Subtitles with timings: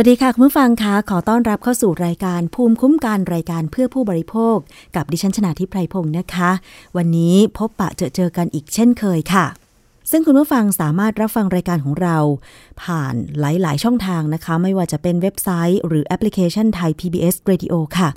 [0.00, 4.56] วัสดีค่ะคุณผู้ฟังคะขอต้อนรับเข้าสู่รายการภูมิคุ้มกันรายการเพื่อผู้บริโภค
[4.96, 6.50] กับดิฉันชนาทิพไพรพงศ์นะคะ
[6.96, 9.46] วันนี้พบปะเจอเจอกันอีกเช่นเคยค่ะ
[10.10, 12.16] ซึ่งคุณผู้ฟังสามารถรับฟังรายการของเรา
[12.82, 18.08] ผ่านหลาย ๆ ช่องทางนะคะ ไม่ว่าจะเป็นเว็บไซต์ หรือแอปพลิเคชันไทย PBS Radio ค่ะ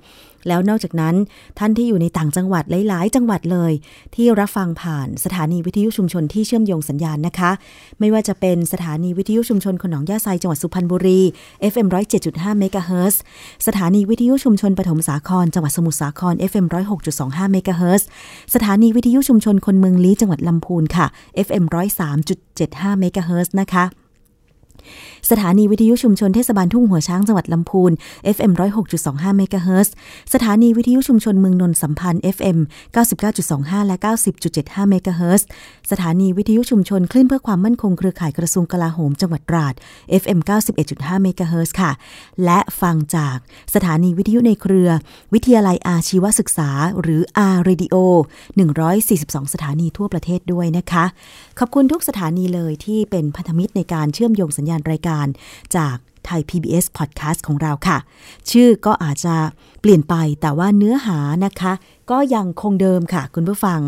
[0.48, 1.16] แล้วนอกจากนั้น
[1.60, 3.72] ท่านที่อยู่ในต่างจังหวัดหลาย ๆ จังหวัดเลย
[4.16, 7.52] ที่รับฟังผ่านสถานีวิทยุชุมชนที่เชื่อมโยงสัญญาณนะคะ
[8.00, 11.22] ไม่ว่าจะเป็นสถานีวิทยุชุมชนคนหนองหญ้าไซจังหวัดสุพรรณบุรี
[11.72, 11.88] FM
[12.20, 13.22] 107.5เมกะเฮิรตซ์
[13.68, 16.66] สถานีวิทยุชุมชนปฐมสาครจังหวัดสมุทรสาคร FM
[17.10, 18.08] 106.25เมกะเฮิรตซ์
[18.54, 21.06] สถานีวิทยุชุมชนคนเมืองลี้จังหวัดลำพูนค่ะ
[21.48, 21.64] FM
[22.32, 24.01] 103.75เมกะเฮิรตซ์นะคะ
[25.30, 27.92] สถานีวิทยุชุมชนเทศบาลทุ่งหัวช้างจังหวัดลำพูน
[28.36, 28.52] FM
[28.96, 29.94] 106.25เมกะเฮิรตซ์
[30.34, 32.58] สถานีวิทยุชุมชนเมืองนนท์สัมพันธ์ FM
[33.22, 33.98] 99.25 และ
[34.44, 35.48] 90.75เมกะเฮิรตซ์
[35.92, 39.74] สถานีวิทยุชุมชนคลื่นเพื่อความมั่นคงเครือข่ายกระทรวงกลาโหมจังหวัดตราด
[40.22, 40.40] FM
[40.82, 41.92] 91.5เมกะเฮิรตซ์ค่ะ
[42.46, 43.38] และฟังจาก
[43.76, 44.90] สถานีวิทยุในเครือ
[45.34, 46.70] วิทยาลัยอาชีวศึกษา
[47.02, 47.22] หรือ
[47.54, 47.96] R Radio
[48.76, 51.06] 142 สถานีทั่วประเทศด้วยนะคะ
[51.60, 55.26] ขอบคุณทุกสถานีเลยที่เป็นพันธมิตรในการเชื่อมโยงสัญญาณรายการ
[55.78, 55.96] จาก
[56.26, 57.98] ไทย PBS Podcast ของเราค่ะ
[58.52, 59.36] ชื่อก็อาจจะ
[59.82, 61.74] เปลี่ยนไปแต่ว่าเนื้อหานะคะ
[62.12, 63.80] ก็ยังคงเดิมค่ะ คุณผู้ฟัง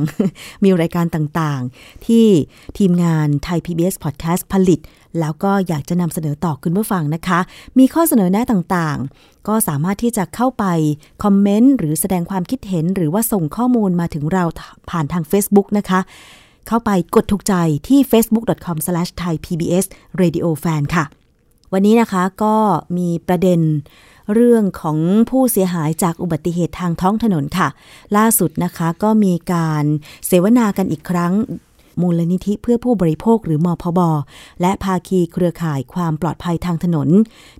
[0.63, 2.25] มีรายการต่างๆ ที่
[2.77, 4.79] ทีมงานไทย PBS Podcast ผลิต
[5.19, 7.39] แล้วก็อยากจะนำเสนอต่อคุณผู้ฟังนะคะ
[7.79, 10.65] มีข้อเสนอแนะต่างๆ ก็สามารถที่จะเข้าไป
[11.23, 14.43] คอมเมนต์ หรือแสดงความคิดเห็นหรือว่าส่งข้อมูลมาถึงเรา
[14.89, 15.99] ผ่านทาง Facebook นะคะ
[16.67, 17.53] เข้าไปกดถูกใจ
[17.87, 21.05] ที่ facebook.com/thaipbsradiofan ค่ะ
[21.73, 22.55] วันนี้นะคะก็
[22.97, 23.59] มีประเด็น
[24.33, 24.97] เรื่องของ
[25.29, 27.67] ผู้เสียหายจากอุบัติเหตุทางท้องถนนค่ะ
[28.17, 29.85] ล่าสุดนะคะก็มีการ
[30.27, 31.33] เสวนากันอีกครั้ง
[32.01, 33.99] มูลนิธิเพื่อผู้บริโภคหรือมอพบ
[34.61, 37.09] และภาคีเครือข่ายความปลอดภัยทางถนน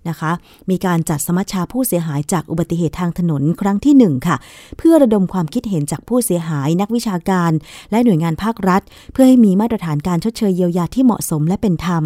[0.09, 0.31] นะคะ
[0.69, 4.38] มีการจัดสมัชชาผู้เสียหายจากอุบัติเหตุทางถนนครั้งที่ 1 ค่ะ
[4.77, 7.51] เพื่อระดมความคิดเห็นจากผู้เสียหายนักวิชาการ
[7.91, 8.81] และหน่วยงานภาครัฐ
[9.13, 12.03] เพื่อให้มีมาตรฐานการชดเชยเยียวยาที่เหมาะสมและเป็นธรรม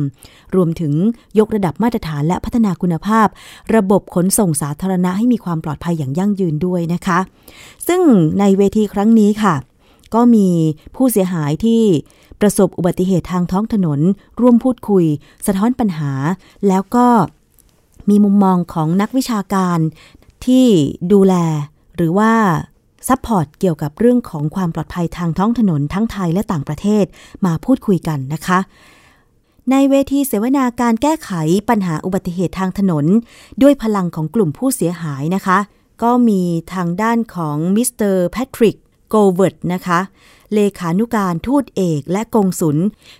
[0.55, 0.93] รวมถึง
[1.39, 3.27] ยกระดับมาตรฐานและพัฒนาคุณภาพ
[3.75, 7.19] ระบบขนส่งสาธารณะให้มีความปลอดภัยอย่างยั่งยืนด้วยนะคะ
[7.87, 8.01] ซึ่ง
[8.39, 9.55] ในเวทีครั้งนี้ค่ะ
[10.15, 10.47] ก็มี
[10.95, 11.83] ผู้เสียหายที่
[12.41, 13.99] ประสบอุบัติเหตุทางท้องถนน
[14.39, 15.05] ร่วมพูดคุย
[15.45, 16.11] สะท้อนปัญหา
[16.67, 17.07] แล้วก็
[18.09, 19.79] มีมุมมองของนักวิชาการ
[20.45, 20.65] ที่
[21.11, 21.33] ดูแล
[21.95, 22.33] หรือว่า
[23.07, 27.05] support เกี่ยวกับเรื่องของความปลอดภัยทางท้องถนนทั้งไทยและต่างประเทศ
[27.45, 28.59] มาพูดคุยกันนะคะ
[29.71, 31.31] ในเวทีเสวนาการแก้ไข
[31.69, 33.05] ปัญหาอุบัติเหตุทางถนน
[33.61, 35.57] ด้วยพลังของกลุ่มผู้เสียหายนะคะ
[36.03, 36.41] ก็มี
[36.73, 38.75] ทางด้านของมิสเตอร์แพทริก
[39.09, 39.99] โกเวิร์ดนะคะ
[40.53, 42.77] เลขานุการทูตเอกและกงสุล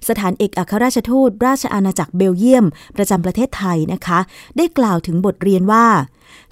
[0.08, 2.66] สถานเอกอัครราชทูตราชอาณาจักรเบลเยียม
[2.96, 4.20] ประจำประเทศไทยนะคะ
[4.58, 5.86] ได้กล่าวถึงบทเรียนว่า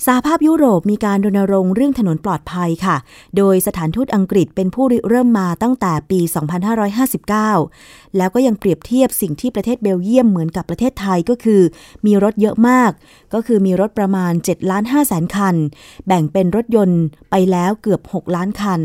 [0.05, 2.97] สหภาพยุโรปมีการรณรงค์เรื่องถนนปลอดภัยค่ะ
[3.37, 6.19] โดยสถานทูตอังกฤษเป็นผู้ริเริ่มมาตั้งแต่ปี
[7.39, 11.61] 2559 แล้วก็ยังเปรียบเทียบสิ่งที่ประเทศเบลเยียมเหมือนกับประเทศไทยก็คือ
[12.05, 12.91] มีรถเยอะมาก
[13.33, 15.55] ก็คือมีรถประมาณ7ล้าน5แสนคัน
[16.07, 17.01] แบ่งเป็นรถยนต์
[17.31, 18.81] ไปแล้วเกือบ 6 ล้านคัน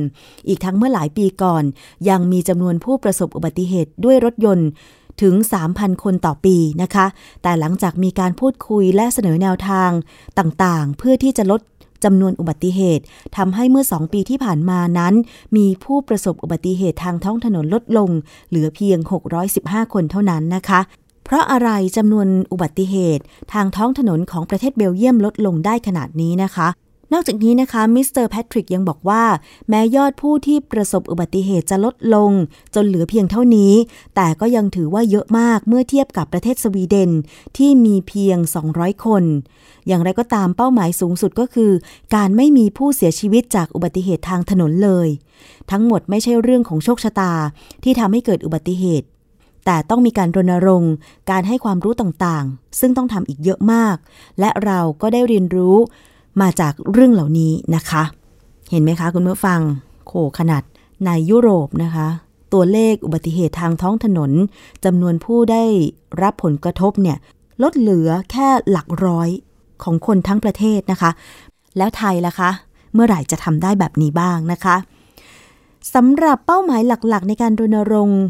[0.49, 1.65] อีกทั้งเมื่อหลายปีก่อน
[2.09, 4.69] ยังมีจำนวนผู้ประสบอุบัติเหตุด้วยรถยนต์
[5.23, 5.35] ถึง
[5.69, 7.07] 3,000 คนต่อปีนะคะ
[7.43, 9.91] แต่หลังจากมีการพูดคุยและเสนอแนวทาง
[10.39, 11.61] ต่างๆ เพื่อที่จะลด
[12.05, 13.05] จำนวนอุบัติเหตุ
[13.37, 15.15] ทำให้เมื่อ 2 ปีที่ผ่านมานั้น
[15.57, 18.11] มีผู้ประสบอุบัติเหตุทางท้องถนนลดลง
[18.49, 18.99] เหลือเพียง
[19.47, 20.81] 615 คนเท่านั้นนะคะ
[21.25, 26.69] เพราะอะไรจำนวนอุบัติเหตุทางท้องถนนของประเทศเบลเยียมลดลงได้ขนาดนี้นะคะ
[27.13, 29.25] นอกจากนี้นะคะมิสเตอร์แพทริกยังบอกว่า
[29.69, 32.33] แม้ยอดผู้ที่ประสบอุบัติเหตุจะลดลง
[32.75, 33.73] จนเหลือเพียงเท่านี้
[34.17, 37.11] แต่ก็ยังถือว่าเยอะมากเมื่อเทียบกับประเทศสวีเดน
[37.57, 38.39] ที่มีเพียง
[38.71, 39.25] 200 คน
[39.87, 41.73] อย่างไรก็ตามเป้าหมายสูงสุดก็คือ
[42.15, 45.09] การไม่มีผู้เสียชีวิตจากอุบัติเหตุทางถนนเลย
[45.71, 47.33] ทั้งหมดไม่ใช่เรื่องของโชคชะตา
[47.85, 49.07] ที่ทำให้เกิดอุบัติเหตุ
[49.67, 50.93] แต่ต้องมีการรณรงค์
[51.31, 53.97] การให้ความรู้ต่างๆ ซึ่งต้องทำอีกเยอะมาก
[54.41, 55.77] และเราก็ได้เรียนรู้
[56.41, 58.03] มาจากเรื่องเหล่านี้นะคะ
[58.71, 59.61] เห็นไหมคะคุณผู้ฟัง
[60.07, 60.63] โขขนาด
[61.07, 62.07] ในยุโรปนะคะ
[62.53, 64.31] ตัวเลขอุบัติเหตุทางท้องถนน
[64.85, 65.65] จำนวนผู้ได้
[66.23, 67.19] รับผลกระทบเนี่ย
[67.63, 69.29] ลดเหลือแค่หลักร้อย
[69.83, 71.11] ของคนทั้งประเทศนะคะ
[71.77, 72.51] แล้วไทยล่ะคะ
[72.95, 74.77] เมื่อไหร่จะทำได้แบบนี้บ้างนะคะ
[75.95, 78.21] สำหรับเป้าหมายหลักๆ ในการรณรงค์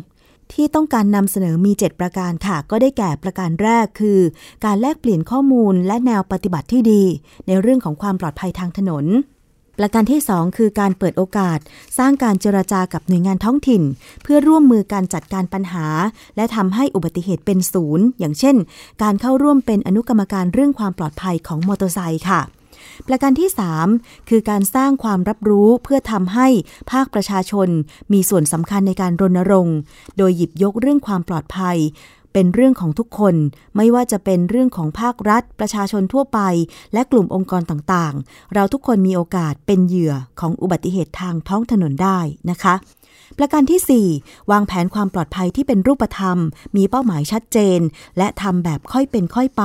[0.52, 4.20] ที่ต้องการนำเสนอมี 7 ประการค่ะ ก็ได้แก่ประการแรกคือ
[4.64, 7.02] การแลกเปลี่ยนข้อมูลและแนวปฏิบัติที่ดี
[7.46, 9.06] ในเรื่องของความปลอดภัยทางถนน
[9.78, 11.58] ประการที่ 2 คือการเปิดโอกาส
[11.98, 13.82] สร้างการเจรจากับหน่วยงานท้องถิ่น
[14.22, 15.86] เพื่อร่วมมือการจัดการปัญหา
[16.36, 18.56] และทำให้อุบัติเหตุเป็นศูนย์ อย่างเช่น
[19.02, 22.40] การเข้าร่วมเป็นอนุกรรมการเรื่องความปลอดภัยของมอเตอร์ไซค์ค่ะ
[23.08, 23.50] ประการที่
[23.88, 26.48] 3 คือการสร้างความรับรู้เพื่อทำให้
[26.92, 27.68] ภาคประชาชน
[28.12, 29.76] มีส่วนสำคัญในการรณรงค์
[30.18, 31.78] โดยหยิบยกเรื่องความปลอดภัย
[32.34, 33.34] เป็นเรื่องของทุกคน
[33.76, 36.40] ไม่ว่าจะเป็นเรื่องของภาครัฐ ประชาชนทั่วไป
[36.92, 42.18] และกลุ่มองค์กรต่างๆ เราทุกคนมีโอกาสเป็นเหยื่อของอุบัติเหตุทางท้องถนนได้
[42.50, 42.74] นะคะ
[43.42, 46.38] ประการที่ 4 วางแผนความปลอดภัยที่เป็นรูปธรรม
[46.76, 47.80] มีเป้าหมายชัดเจน
[48.18, 49.64] และทำแบบค่อยเป็นค่อยไป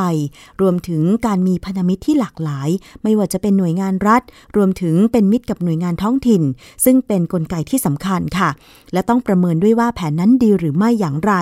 [0.62, 2.70] รวมถึงการมีพันธมิตรที่หลากหลาย
[3.03, 4.22] ไม่ว่าจะเป็นหน่วยงานรัฐ
[4.55, 6.44] รวมถึงเป็นมิตรกับหน่วยงานท้องถิ่น
[6.86, 8.50] ซึ่งเป็นนกลไกที่สำคัญค่ะ
[8.94, 11.34] และต้องประเมินด้วยว่าแผนนั้นดีหรือไม่อย่างไร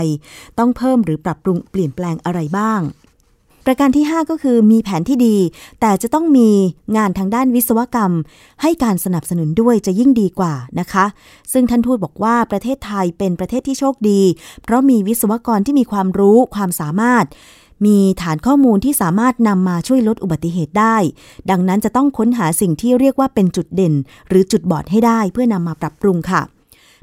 [0.60, 2.82] ต้องเพิ่มหรือปรับปรุงเปลี่ยนแปลงอะไรบ้าง
[3.66, 5.38] ประการที่ 5 ก็คือมีแผนที่ดี
[5.82, 6.50] แต่จะต้องมี
[6.98, 8.12] งานทางด้านวิศวกรรม
[8.62, 11.06] ให้การสนับสนุนด้วยจะยิ่งดีกว่านะคะ
[11.54, 14.22] ซึ่งท่านทูตบอกว่าประเทศไทยเป็นประเทศที่โชคดี
[14.64, 17.26] เพราะมีวิศวกรที่มีความรู้ความสามารถ
[17.86, 20.98] มีฐานข้อมูลที่สามารถนำมาช่วยลดอุบัติเหตุได้
[21.50, 23.94] ดังนั้นจะต้องค้นหาสิ่งที่เรียกว่าเป็นจุดเด่น
[24.30, 26.42] หรือจุดบอดให้ได้เพื่อนำมาปรับปรุงค่ะ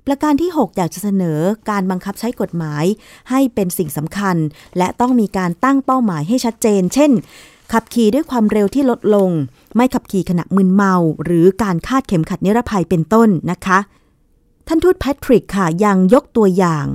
[0.06, 1.40] ประการที่ 6 อยากจะเสนอ
[1.70, 2.84] การบังคับใช้กฎหมาย
[3.30, 4.36] ให้เป็นสิ่งสำคัญ
[4.78, 7.10] และต้องมีการตั้งเป้าหมายให้ชัดเจน เช่น
[7.72, 9.30] ขับขี่ด้วยความเร็วที่ลดลง
[9.76, 13.78] ไม่ขับขี่ขณะมึนเมา หรือการคาดเข็มขัดนิรภัยเป็นต้นนะคะ
[14.68, 16.86] ท่านทูตแพทริกค่ะยังยกตัวอย่าง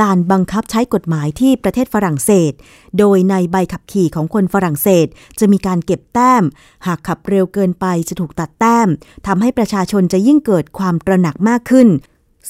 [0.00, 2.52] การบังคับใช้กฎหมายที่ประเทศฝรั่งเศส
[2.98, 5.06] โดยในใบขับขี่ของคนฝรั่งเศส
[5.38, 6.42] จะมีการเก็บแต้ม
[6.86, 8.88] หากขับเร็วเกินไปจะถูกตัดแต้ม
[9.26, 11.88] ทำให้ประชาชนจะยิ่งเกิดความตระหนักมากขึ้น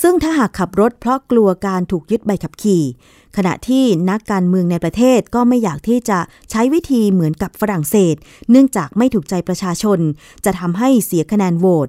[0.00, 2.82] ซึ่งถ้าหากขับรถเพราะกลัวการถูกยึดใบขับขี่
[3.36, 6.18] ขณะที่นักการเมืองในประเทศก็ไม่อยากที่จะ
[6.50, 8.14] ใช้วิธีเหมือนกับฝรั่งเศส
[8.50, 9.98] เนื่องจากไม่ถูกใจประชาชน
[10.44, 11.88] จะทำให้เสียคะแนนโหวต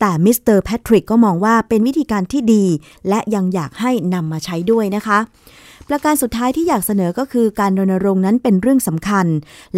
[0.00, 2.64] แต่มิสเตอร์แพทริกก็มองว่าเป็นวิธีการที่ดี
[3.08, 5.18] และยังอยากให้นำมาใช้ด้วยนะคะ
[5.88, 9.26] ประการสุดท้ายที่อยากเสนอก็คือการรณรงค์นั้นเป็นเรื่องสำคัญ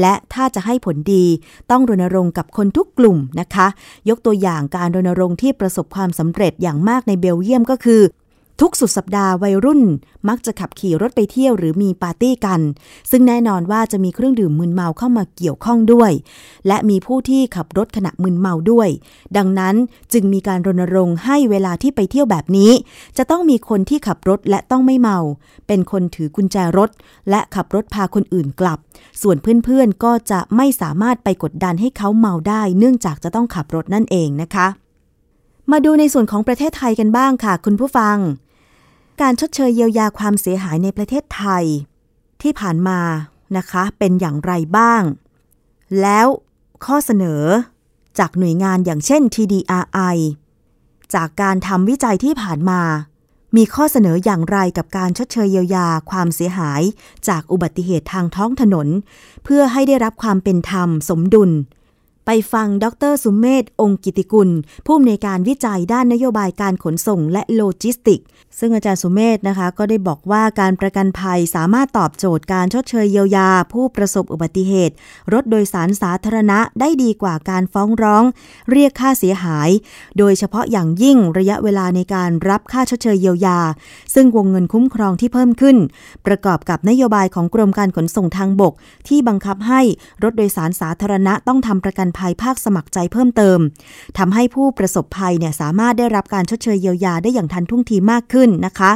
[0.00, 1.24] และถ้าจะให้ผลดี
[1.70, 3.66] ต้องรณรงค์กับคนทุกกลุ่มนะคะ
[4.08, 8.02] ยกตัวอย่างการรณรงค์ที่ประสบความสำเร็จอย่างมากในเบลเยียมก็คือ
[8.62, 9.82] ทุกสุดสัปดาห์วัยรุ่น
[10.28, 12.60] มักจะขับขี่รถไปเที่ยวหรือมีปาร์ตี้กัน
[13.10, 16.12] ซึ่งแน่นอนว่าจะมีเครื่องดื่มมึนเมาเข้ามาเกี่ยวข้องด้วย
[16.66, 18.88] และมีผู้ที่ขับรถขณะมึนเมาด้วย
[19.36, 19.74] ดังนั้น
[20.12, 22.70] จึงมีการรณรงค์ให้เวลาที่ไปเที่ยวแบบนี้
[23.16, 25.18] จะต้องมีคนที่ขับรถและต้องไม่เมา
[25.66, 26.90] เป็นคนถือกุญแจรถ
[27.30, 28.78] และขับรถพาคนอื่นกลับ
[29.22, 34.68] ส่วนเพื่อนๆก็จะไม่สามารถไปกดดันให้เขาเมาได้ เนื่องจากจะต้องขับรถนั่นเองนะคะ
[35.72, 38.18] มาดูในส่วนของประเทศไทยกันบ้างค่ะ คุณผู้ฟัง
[39.22, 41.64] การชดเชยเยียวยาความเสียหายในประเทศไทย
[42.42, 43.00] ที่ผ่านมา
[43.56, 45.02] นะคะเป็นอย่างไรบ้าง
[46.00, 46.26] แล้ว
[46.84, 47.42] ข้อเสนอ
[48.18, 50.16] จากหน่วยงานอย่างเช่น TDRI
[51.14, 52.82] จากการทำวิจัยที่ผ่านมา
[53.56, 56.82] มีข้อเสนออย่างไรกับการชดเชยเยียวยาความเสียหาย
[57.28, 58.88] จากอุบัติเหตุทางท้องถนน
[59.44, 61.50] เพื่อให้ได้รับความเป็นธรรมสมดุล
[62.30, 64.50] ไปฟังดร.สุเมธองค์กิตติกุล
[64.86, 68.20] ผู้อำนวยการวิจัยด้านนโยบายการขนส่งและโลจิสติกส์
[68.58, 74.94] ซึ่งอาจารย์สุเมธนะคะ ก็ได้บอกว่าการประกันภัยสามารถตอบโจทย์การชดเชยเยียวยา ผู้ประสบอุบัติเหตุ
[75.32, 78.24] รถโดยสารสาธารณะได้ดีกว่าการฟ้องร้อง
[78.70, 79.70] เรียกค่าเสียหาย
[80.18, 83.58] โดยเฉพาะอย่างยิ่งระยะเวลาในการรับค่าชดเชยเยียวยา
[84.14, 85.76] ซึ่งวงเงินคุ้มครองที่เพิ่มขึ้น
[86.26, 88.74] ประกอบกับนโยบายของกรมการขนส่งทางบก
[89.08, 89.80] ที่บังคับให้
[90.22, 93.58] รถโดยสารสาธารณะต้องทำประกันภัยภาคสมัครใจเพิ่มเติม
[94.18, 98.92] ทำให้ผู้ประสบภัยเนี่ยสามารถได้รับการชดเชยเยียวยาได้อย่างทันท่วงทีมากขึ้นนะคะ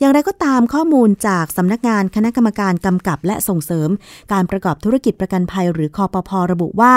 [0.00, 3.88] อย่างไรก็ตามข้อมูลจากสำนักงานคณะกรรมการกำกับและส่งเสริม
[4.32, 6.94] การประกอบธุรกิจประกันภัยหรือคอปพอระบุว่า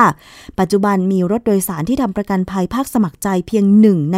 [0.60, 4.18] ปัจจุบันมีรถโดยสารที่ทำประกันภัยภาคสมัครใจเพียงหนึ่งใน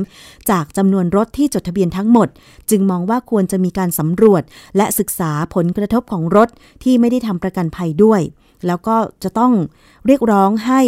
[0.00, 2.28] 3 จากจำนวนรถที่จดทะเบียนทั้งหมด
[2.70, 4.42] จึงมองว่าควรจะมีการสำรวจ
[4.76, 6.48] และศึกษาผลกระทบของรถ
[6.82, 8.20] ที่ไม่ได้ทำประกันภัยด้วย
[8.66, 9.52] แล้วก็จะต้อง
[10.06, 10.80] เรียกร้องให้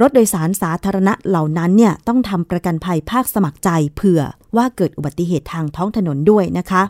[0.00, 4.22] รถโดยสารสาธารณะเหล่านั้นเนี่ยต้องทำประกันภัยภาคสมัครใจเผื่อ
[4.56, 6.82] ว่าเกิดอุบัติเหตุทางท้องถนนด้วยนะคะ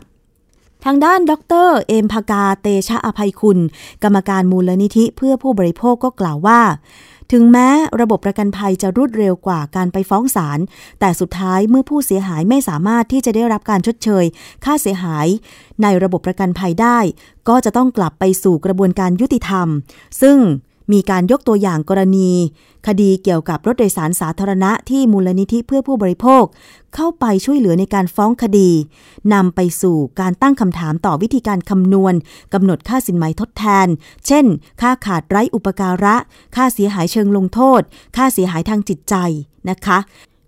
[0.85, 1.33] ทางด้านด
[1.65, 3.59] รเอมพากาเตชะอภัยคุณ
[4.03, 6.61] กรรมการมูลนิธิเพื่อผู้บริโภคก็กล่าวว่า
[7.31, 7.69] ถึงแม้
[8.01, 10.59] ระบบประกันภัยจะรวดเร็วกว่าการไปฟ้องศาล
[10.99, 14.25] แต่สุดท้ายเมื่อผู้เสียหายไม่สามารถที่จะได้รับการชดเชย
[14.65, 15.27] ค่าเสียหาย
[15.81, 16.99] ในระบบประกันภัยได้
[17.49, 19.67] ก็จะต้องกลับไปสู่กระบวนการยุติธรรม
[20.21, 20.37] ซึ่ง
[20.93, 22.31] มีการยกตัวอย่างกรณี
[22.87, 26.43] คดีเกี่ยวกับรถโดยสารสาธารณะที่มูลนิธิเพื่อผู้บริโภค
[26.95, 28.71] เข้าไปช่วยเหลือในการฟ้องคดี
[29.33, 32.13] นำไปสู่การตั้งคำถามต่อวิธีการคำนวณ
[32.53, 33.87] กำหนดค่าสินไหมทดแทน
[34.27, 34.45] เช่น
[34.81, 36.15] ค่าขาดไร้อุปการะ
[36.55, 37.81] ค่าเสียหายเชิงลงโทษ
[38.15, 39.15] ค่าเสียหายทางจิตใจ
[39.69, 39.97] นะคะ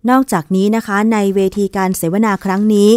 [0.09, 2.89] นอกจากนี้นะคะในเวทีการเสวนาครั้งนี้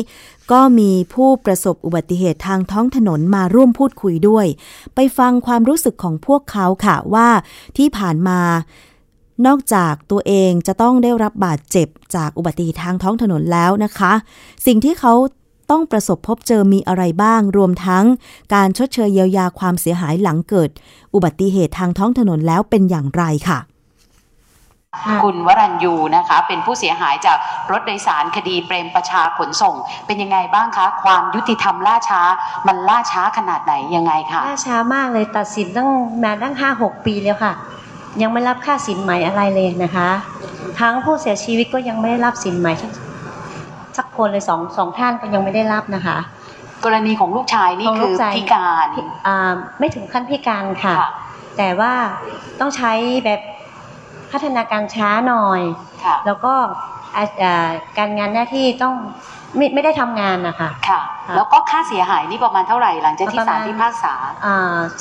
[0.53, 4.47] ก็มีผู้ประสบอุบัติเหตุทางท้องถนนมาร่วมพูดคุยด้วย
[4.95, 7.29] ไปฟังความรู้สึกของพวกเขาค่ะว่า
[7.77, 8.41] ที่ผ่านมา
[9.47, 14.13] นอกจากตัวเองจะต้องได้รับบาดเจ็บจากอุบัติเหตุทางท้องถนนแล้วนะคะ
[14.67, 15.15] สิ่งที่เขา
[15.71, 18.05] ต้องประสบพบเจอมีอะไรบ้าง รวมทั้ง
[18.55, 20.71] การชดเชยเยียวยาความเสียหายหลังเกิด
[21.15, 23.59] อุบัติเหตุทางท้องถนนแล้วเป็นอย่างไรค่ะ
[25.23, 27.39] คุณวรัญยูนะคะ เป็นผู้เสียหายจาก
[27.71, 29.75] รถโดยสารคดีเปรมประชาขนส่ง
[30.07, 32.23] เป็นยังไงบ้างคะ ความยุติธรรมล่าช้า
[32.67, 35.89] มันล่าช้าขนาดไหนยังไงคะล่าช้ามากเลยตัดสินตั้ง
[36.25, 37.53] มาตั้งห้าหกปีแล้วค่ะ
[38.23, 40.09] ยังไม่รับค่าสินไหมอะไรเลยนะคะ
[40.81, 42.91] ทั้งผู้เสียชีวิตก็ยังไม่ได้รับสินไหมสัก
[43.97, 46.19] สักคนเลยสองสองท่านก็ยังไม่ได้รับนะคะ
[46.85, 48.87] กรณีของลูกชายนี่ของคืลูอกชายพิการ
[49.27, 51.11] อ่าไม่ถึงขั้นพิการค่ะค่ะ
[51.59, 51.93] แต่ว่า
[52.61, 52.93] ต้องใช้
[53.25, 53.41] แบบ
[54.35, 55.61] พัฒนาการช้าหน่อย
[56.05, 56.53] ค่ะแล้วก็
[57.17, 58.95] อ่าอ่าการงานหน้าที่ต้อง
[59.57, 64.15] ไม่ไม่ได้ทำงานนะคะค่ะค่ะ แล้วก็ค่าเสียหายนี่ประมาณเท่าไหร่หลังจากที่ประศามาลณ พิพากษา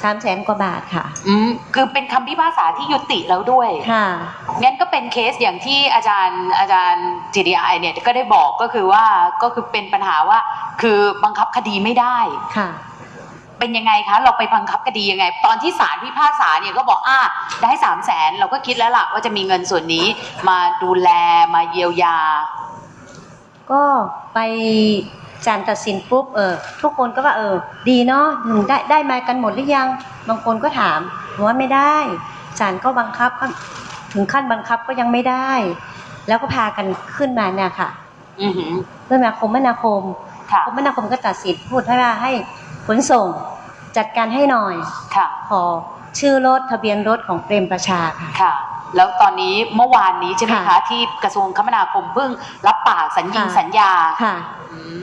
[0.02, 4.08] สามแสนกว่าบาทค่ะ อืมคือเป็นคำพิพากษาที่ยุติแล้วด้วย ค่ะ
[4.62, 9.04] งั้นก็เป็นเคสอย่างที่อาจารย์อาจารย์ GDI เนี่ยก็ได้บอกก็คือว่า
[9.44, 10.40] ก็คือเป็นปัญหาว่า
[10.82, 12.18] คือบังคับคดีไม่ได้
[12.58, 12.70] ค่ะ
[13.60, 17.20] เป็นยังไงคะเราไปบังคับคดียังไง ตอนที่ศาลพิพากษาเนี่ยก็บอกอ่า
[17.62, 20.06] ได้สามแสนเราก็คิดแล้วล่ะว่าจะมีเงินส่วนนี้
[20.50, 21.10] มาดูแล
[21.56, 22.18] มาเยียวยา
[23.72, 23.82] ก็
[24.34, 24.40] ไป
[25.46, 27.56] ศาลตัดสินปุ๊บเออทุกคนก็ว่าเออ
[27.90, 29.88] ดีเนาะถึงได้ได้มากันหมดหรือยัง
[30.30, 31.00] บางคนก็ถาม
[31.34, 31.96] ผมว่าไม่ได้
[32.60, 33.46] ศาลก็บังคับก็
[34.14, 35.52] ถึงขั้นบังคับก็ยังไม่ได้
[36.28, 36.86] แล้วก็พากัน
[37.18, 37.90] ขึ้นมาเนี่ยค่ะ
[38.42, 38.74] อือหือ
[39.08, 40.02] ขึ้นมาคมนาคม
[40.52, 42.32] ค่ะคมนาคมก็ตัดสินพูดให้ว่าให้
[42.88, 43.28] ขนส่ง
[43.98, 44.76] จัดการให้หน่อย
[45.16, 45.62] ค่ะ ขอ
[46.20, 48.54] ชื่อรถทะเบียนรถของเปรมประชาค่ะค่ะ
[48.96, 52.30] แล้วตอนนี้เมื่อวานนี้ใช่ไหมคะค่ะที่กระทรวงคมนาคมเพิ่ง
[52.68, 53.92] รับปากสัญญิงค่ะ สัญญา
[54.24, 54.36] ค่ะ
[54.72, 54.80] อื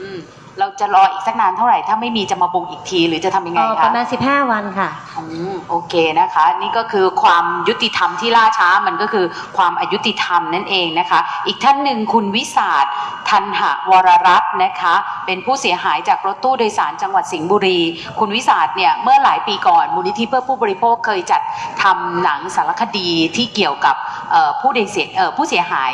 [0.59, 9.25] เราจะรออีกสักนานเท่าไหร่ถ้าไม่มีจะมาบุกอีกทีหรือจะทำยังไงเอ่อปคะระมาณ15วันค่ะอืมโอเคนะคะ นี่ก็คือความยุติธรรมที่ล่าช้ามันก็คือ
[9.57, 12.85] ความอายุติธรรมนั่นเองนะคะ อีกท่านหนึ่งคุณวิสาท
[13.29, 14.93] ทันหวรรัตน์นะคะ
[15.25, 17.79] เป็นผู้เสียหายจากรถตู้โดยสารจังหวัดสิงห์บุรี
[18.19, 21.41] คุณวิสาทเนี่ยเมื่อหลายปีก่อนมูลนิธิเพื่อผู้บริโภคเคยจัด
[21.83, 23.95] ทำหนังสารคดีที่เกี่ยวกับ
[24.31, 25.91] เอ่อผู้โดยเสียเอ่อผู้เสียหาย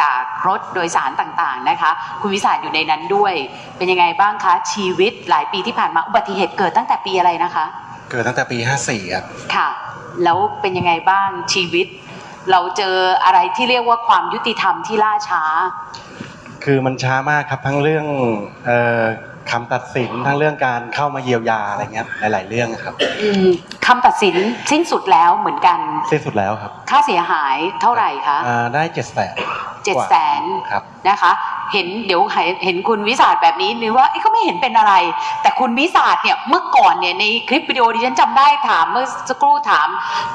[0.00, 1.90] จากรถโดยสารต่างๆนะคะ
[2.20, 3.34] คุณวิสาทอยู่ในนั้นด้วย
[3.76, 7.64] เป็นยังไงบ้างคะชีวิตหลายปีที่ผ่านมาอุบัติเหตุเกิดตั้งแต่ปีอะไรนะคะ
[8.10, 9.68] เกิดตั้งแต่ปี 54ครับค่ะ
[10.24, 11.86] แล้วเป็นยังไงบ้างชีวิต
[12.50, 15.42] เราเจออะไรที่เรียกว่าความยุติธรรมที่ล่าช้า
[16.64, 18.06] คือมันช้ามากครับทั้งเรื่อง
[18.66, 19.02] เอ่อ
[19.50, 23.46] คำตัดสินทั้งเรื่องการเข้ามาเยียวยาอะไรเงี้ยหลาย ๆ เรื่องครับอืม
[23.86, 24.36] คำตัดสิน
[24.70, 25.78] สิ้นสุดแล้วเหมือนกัน
[26.10, 29.34] สิ้นสุดแล้วครับ ค่าเสียหายเท่าไหร่คะอ่าได้เจ็ดแสน
[29.84, 31.32] เจ็ดแสนครับนะคะ
[31.72, 34.94] เห็นเดี๋ยวเห็นเห็นคุณวิสาทแบบนี้นึกว่าเอ้ก็ไม่เห็นเป็นอะไร
[35.42, 39.88] แต่คุณวิสาทเนี่ยเมื่อก่อนเนี่ยในคลิปวิดีโอที่ฉันจำได้ถามเมื่อสักครู่ถาม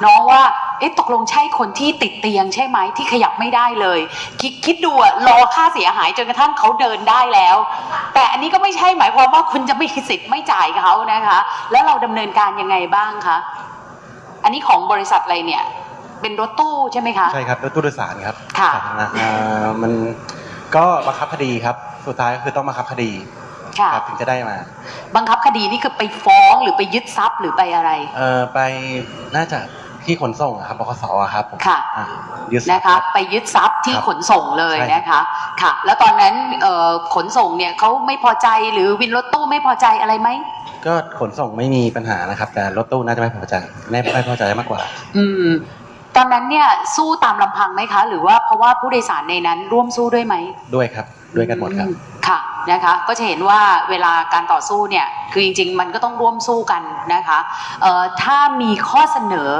[0.05, 0.43] น้องว่า
[0.79, 3.99] เอ๊ะตกลงใช่คนที่ติดเตียงใช่ไหมที่ขยับไม่ได้เลย
[4.41, 7.55] คิดคิดดูอะรอค่าเสียหายจนกระทั่งเขาเดินได้แล้ว
[8.13, 11.39] แต่อันนี้ก็ไม่ใช่หมายความว่าคุณจะไม่มีสิทธิ์ไม่จ่ายเขานะคะ
[11.71, 13.37] แล้วเราดำเนินการยังไงบ้างคะ
[14.43, 15.65] อันนี้ของบริษัทอะไรเนี่ย
[16.21, 19.91] เป็นรถตู้ใช่ไหมคะใช่ครับรถตู้โดยสารครับค่ะสาธารณะอ่ามัน
[20.75, 21.75] ก็บังคับคดีครับ
[22.07, 23.11] สุดท้ายก็คือต้องบังคับคดี
[23.79, 24.57] ค่ะ ครับถึงจะได้มา
[25.15, 28.59] บังคับคดีนี่คือไปฟ้องหรือไปยึดทรัพย์หรือไปอะไร เอ่อไป
[29.35, 29.59] น่าจะ
[30.05, 32.05] ที่ขนส่งอะครับบขสอะครับผมค่ะ อ่า
[32.53, 35.21] ยึดทรัพย์นะคะ ไปยึดทรัพย์ที่ครับขนส่งเลยใช่ นะคะ
[35.61, 40.29] ค่ะ แล้วตอนนั้นเอ่อขนส่งเนี่ยเขาไม่พอใจหรือวินรถตู้ไม่พอใจอะไรไหม
[40.85, 43.55] ก็ขนส่งไม่มีปัญหานะครับ แต่รถตู้น่าจะไม่พอใจ
[43.89, 44.81] ไม่ไม่พอใจมากกว่า
[45.17, 45.49] อืม
[46.15, 50.35] ตอนนั้นเนี่ยสู้ตามลำพังไหมคะ หรือว่าเพราะว่าผู้โดยสารในนั้นร่วมสู้ด้วยไหม
[50.75, 51.93] ด้วยครับ ด้วยกันหมดครับอื
[52.27, 52.39] ค่ะ
[52.71, 56.81] นะคะ ก็จะเห็นว่าเวลาการต่อสู้เนี่ยคือจริง ๆ มันก็ต้องร่วมสู้กัน
[57.13, 57.39] นะคะ
[57.81, 59.51] เอ่อถ้ามีข้อเสนอ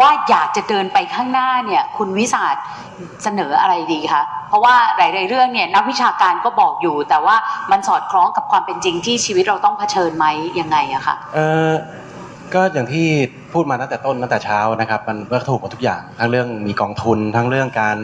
[0.00, 2.56] ว่าอยากจะเดินไปข้างหน้าเนี่ยคุณวิสาท
[3.22, 7.36] เสนออะไรดีคะเพราะว่าหลาย ๆ เรื่องเนี่ยนักวิชาการก็บอกอยู่ แต่ว่า
[7.70, 10.26] มันสอดคล้องกับความเป็นจริงที่ชีวิตเราต้องเผชิญไหม
[10.60, 11.38] ยังไงอะค่ะเอ
[11.70, 11.72] อ
[12.54, 13.06] ก็อย่างที่
[13.52, 17.96] พูดมาตั้งแต่ต้นตั้งแต่เช้านะครับ มันก็ถูกหมดทุกอย่างทั้งเรื่องมีกองทุน ทั้งเรื่องการ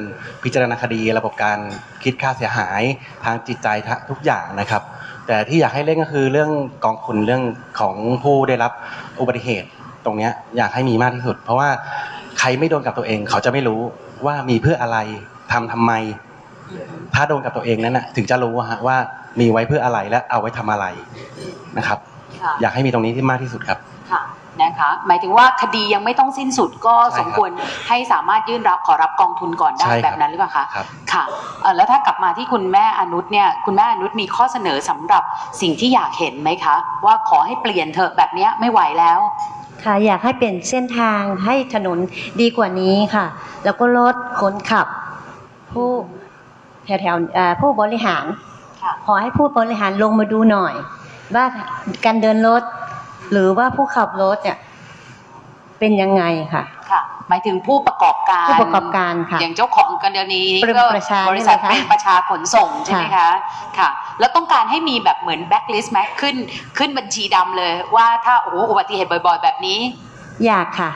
[0.43, 1.59] พิจารณาคดีระบบการ
[2.05, 2.83] คิดค่าเสียหาย
[3.25, 3.69] ทางจิตใจ
[4.11, 4.83] ทุกอย่างนะครับ
[5.27, 6.51] แต่ที่อยากให้เร่งก็คือเรื่อง
[6.85, 7.43] กองทุนเรื่อง
[7.81, 8.73] ของผู้ได้รับ
[9.21, 9.69] อุบัติเหตุ
[10.05, 11.69] ตรงเนี้ยอยากให้มีมากที่สุด เพราะว่า
[12.39, 13.81] ใครไม่โดนกับตัวเอง เขาจะไม่รู้
[14.27, 14.99] ว่ามีเพื่ออะไร
[15.53, 15.93] ทำทำไม
[17.15, 18.97] ถ้าโดนกับตัวเองนั้นนะถึงจะรู้อะฮะว่า
[19.41, 20.87] มีไว้เพื่ออะไรและเอาไว้ทำอะไร
[21.79, 21.99] นะครับ
[22.43, 23.79] ค่ะอยากให้มีตรงนี้ที่มากที่สุดครับ
[24.13, 24.36] ค่ะนะ
[24.81, 27.51] คะ หมายถึงว่าคดียังไม่ต้องสิ้นสุดก็ใช่ครับสมควร
[27.89, 31.25] ให้สามารถยื่นรับขอรับกองทุนก่อนได้ใช่ครับแบบนั้นหรือเปล่าคะครับค่ะ
[31.63, 35.23] เอ่อแล้วถ้ากลับมาที่คุณแม่อนุชเนี่ยคุณแม่อนุชมีข้อเสนอสำหรับ
[35.61, 39.21] สิ่งที่อยากเห็นไหมคะ ว่าขอให้เปลี่ยนเถอะแบบเนี้ยไม่ไหวแล้ว
[39.85, 41.99] ค่ะอยากให้เปลี่ยนเส้นทางให้ถนน
[42.41, 43.27] ดีกว่านี้ค่ะ
[43.65, 44.87] แล้วก็ลดคนขับ
[45.73, 45.89] ผู้
[46.85, 48.25] แถวแถวๆเอ่อผู้บริหาร
[48.83, 50.75] ค่ะขอให้ผู้บริหารลงมาดูหน่อย
[51.35, 51.45] ว่า
[52.05, 52.63] การเดินรถ
[53.33, 54.59] หรือว่าผู้ขับรถเนี่ย
[55.79, 63.31] เป็นยังไงค่ะ ค่ะ หมายถึงผู้ประกอบการ ผู้ประกอบการค่ะ อย่างเจ้าของกันเดยวนี้เป็นก็ประชาบริษัทใช่ไหมคะเป็นประชาขนส่งใช่ไหมคะ
[63.79, 63.89] ค่ะ
[64.21, 66.37] แล้วต้องการให้มีแบบเหมือนแบ็คลิสต์ไหมขึ้น
[66.79, 69.81] ขึ้นบัญชีดำเลย ว่าถ้าโอ้โหอุบัติเหตุบ่อย ๆ แบบนี้
[70.47, 70.91] อยากค่ะ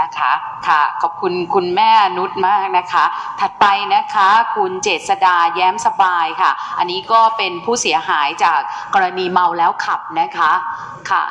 [0.00, 0.32] นะคะ
[0.68, 3.04] ค่ะขอบคุณคุณแม่นุชมากนะคะ
[3.40, 8.60] ถัดไปนะคะคุณเจษดาแย้มสบายค่ะ อันนี้ก็เป็นผู้เสียหายจาก
[8.94, 10.50] กรณีเมาแล้วขับนะคะ
[11.10, 11.24] ค่ะ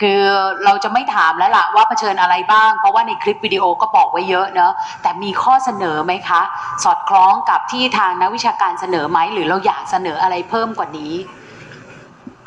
[0.00, 0.20] คือ
[0.64, 6.40] เราจะไม่ถามแล้วล่ะว่าเผชิญอะไรบ้าง เพราะว่าในคลิปวิดีโอก็บอกไว้เยอะเนอะแต่มีข้อเสนอไหมคะ
[6.84, 11.12] สอดคล้องกับที่ทางนักวิชาการเสนอไหมหรือเราอยากเสนออะไรเพิ่มกว่านี้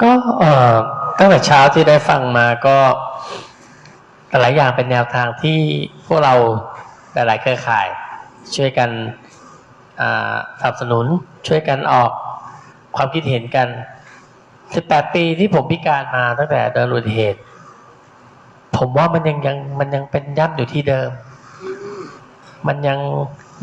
[0.02, 0.76] ก็เอ่อ
[1.20, 2.78] ตั้งแต่เช้าที่ได้ฟังมาก็
[4.42, 5.60] หลายอย่างเป็นแนวทางที่
[6.08, 6.34] พวกเรา
[7.14, 7.88] หลาย ๆ เครือข่าย
[8.56, 8.90] ช่วยกัน
[10.60, 11.06] สนับสนุน
[11.48, 12.12] ช่วยกันออก
[12.96, 13.68] ความคิดเห็นกัน
[14.80, 17.40] 18ปีที่ผมพิการมาตั้งแต่เดินอุบัติเหตุ
[18.78, 21.10] ผมว่ามันยังยังมันยังเป็นย่ำอยู่ที่เดิม
[22.68, 22.98] มันยัง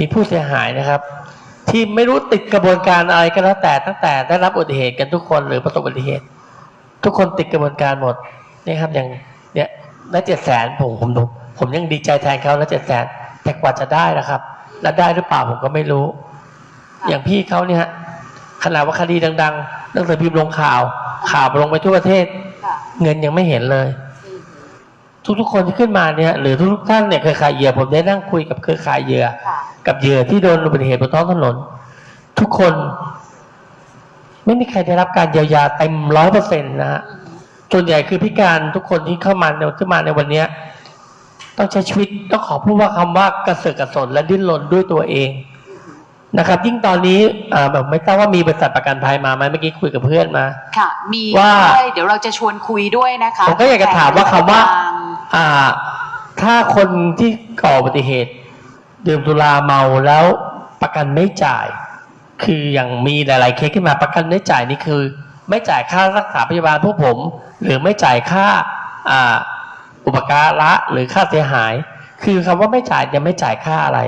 [0.00, 1.00] มีผู้เสียหายนะครับ
[1.68, 6.24] ที่ไม่รู้ติดกระบวนการอะไรก็แล้วแต่ตั้งแต่ได้รับอุบัติเหตุกันทุกคนหรือประสบอุบัติเหตุ
[7.04, 8.14] ทุกคนติดกระบวนการหมด
[8.66, 9.08] นี่ครับอย่าง
[9.54, 9.68] เนี่ย
[10.12, 13.04] ได้เจ็ดแสนผมผมผมผมยังดีใจแทนเขาแล้วเจ็ดแสน
[13.42, 14.40] แต่กว่าจะได้นะครับ
[14.82, 16.04] แล้วได้หรือเปล่าผมก็ไม่รู้
[17.08, 17.90] อย่างพี่เขาเนี่ยฮะ
[18.64, 20.80] ขนาดว่าคดีดัง ๆ หนังสือพิมพ์ลงข่าว
[21.30, 22.24] ข่าวลงไปทั่วประเทศ
[22.64, 23.88] ค่ะเงินยังไม่เห็นเลย
[25.40, 31.54] ทุกๆคนที่ขึ้นมาเนี่ย หรือทุกๆท่านเนี่ยเครือข่ายเหยื่อผมได้นั่งคุยกับเครือข่ายเหยื่อค่ะกับเหยื่อที่โดนอุบัติเหตุบนท้องถนน
[32.38, 32.74] ทุกคน
[34.44, 37.00] ไม่มีใครได้รับการเยียวยาเต็มร้อยเปอร์เซ็นต์นะฮะ
[37.72, 40.46] ส่วนใหญ่คือพิการทุกคนที่เข้ามาในขึ้นมาในวันเนี้ย
[41.56, 45.28] ต้องใช้ชีวิตต้องขอพูดว่าคำว่ากระเสือกกระสนและดิ้นรนด้วยตัวเอง
[46.36, 47.20] นะครับ ยิ่งตอนนี้
[47.54, 50.44] อ่าแบบไม่ทราบว่ามีบริษัทประกันภัยมาไหมเมื่อกี้คุยกับเพื่อนมา
[50.78, 54.94] ค่ะ มีว่า ด้วยเดี๋ยวเราจะชวนคุยด้วยนะคะผมก็อยากจะถามว่าคำว่าทง
[55.36, 55.68] อ่า
[56.40, 56.88] ถ้าคน
[57.18, 57.30] ที่
[57.62, 58.30] ก่ออุบัติเหตุ
[59.06, 60.24] ดื่มสุราเมาแล้ว
[60.82, 61.66] ประกันไม่จ่าย
[62.44, 65.02] คืออย่างมีหลาย ๆ เคสขึ้นมาประกันไม่จ่ายนี่คือ
[65.48, 67.18] ไม่จ่ายค่ารักษาพยาบาลพวกผม
[67.64, 68.46] หรือไม่จ่ายค่า
[69.10, 69.36] อ่า
[70.06, 71.72] อุปการะหรือค่าเสียหาย
[72.24, 74.00] คือคำว่าไม่จ่ายจะไม่จ่ายค่าอะไร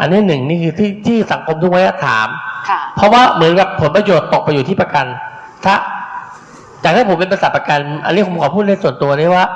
[0.00, 2.28] อันนี้หนึ่งนี่คือที่ที่สังคมทุกวันนี้ถาม
[2.68, 5.06] ค่ะเพราะว่าเหมือนกับผลประโยชน์ตกไปอยู่ที่ประกัน
[5.64, 5.74] ถ้า
[6.84, 9.46] จากให้ผมเป็นบริษัทประกัน อันนี้ผมขอพูดในส่วนตัวเลยว่า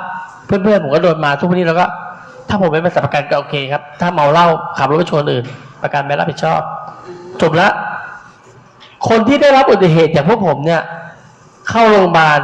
[0.45, 1.85] เพื่อนๆผมก็โดนมาทุกวันนี้แล้วก็
[2.49, 5.45] ถ้าผมเป็นบริษัทประกันก็โอเคครับ ถ้าเมาเหล้าขับรถไปชนอื่น
[5.83, 6.61] ประกันไม่รับผิดชอบ
[7.41, 7.67] จบละ
[9.09, 10.81] คนที่ได้รับอุบัติเหตุอย่างพวกผมเนี่ย
[11.69, 12.39] เข้าโรงพยาบาล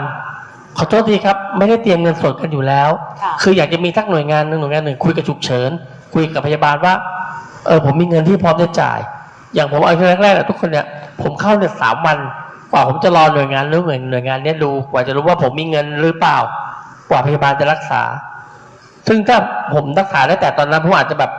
[0.77, 2.89] ขอโทษทีครับ ไม่ได้เตรียมเงินสดกันอยู่แล้ว
[3.21, 5.69] ค่ะคืออยากจะมีสักหน่วยงานหนึ่งหน่วยงานหนึ่งคุยกับฉุกเฉิน
[6.13, 6.93] คุยกับพยาบาลว่า
[7.67, 9.00] เออผมมีเงินที่พร้อมจะจ่าย
[9.54, 9.93] อย่างผมเอา
[10.24, 10.86] แรกๆอะทุกคนเนี่ย
[11.21, 12.17] ผมเข้าเนี่ยสามวัน
[12.71, 16.38] กว่าผมจะรอหน่วยงานหรือหน่วยหน่วยงานเนี้ยดูกว่าจะรู้ว่าผมมีเงินหรือเปล่า
[17.10, 18.02] กว่าพยาบาลจะรักษา
[19.08, 19.38] ซึ่งถ้า
[19.74, 21.32] ผมรักษาได้แต่ตอนนั้นผมอาจจะแบบ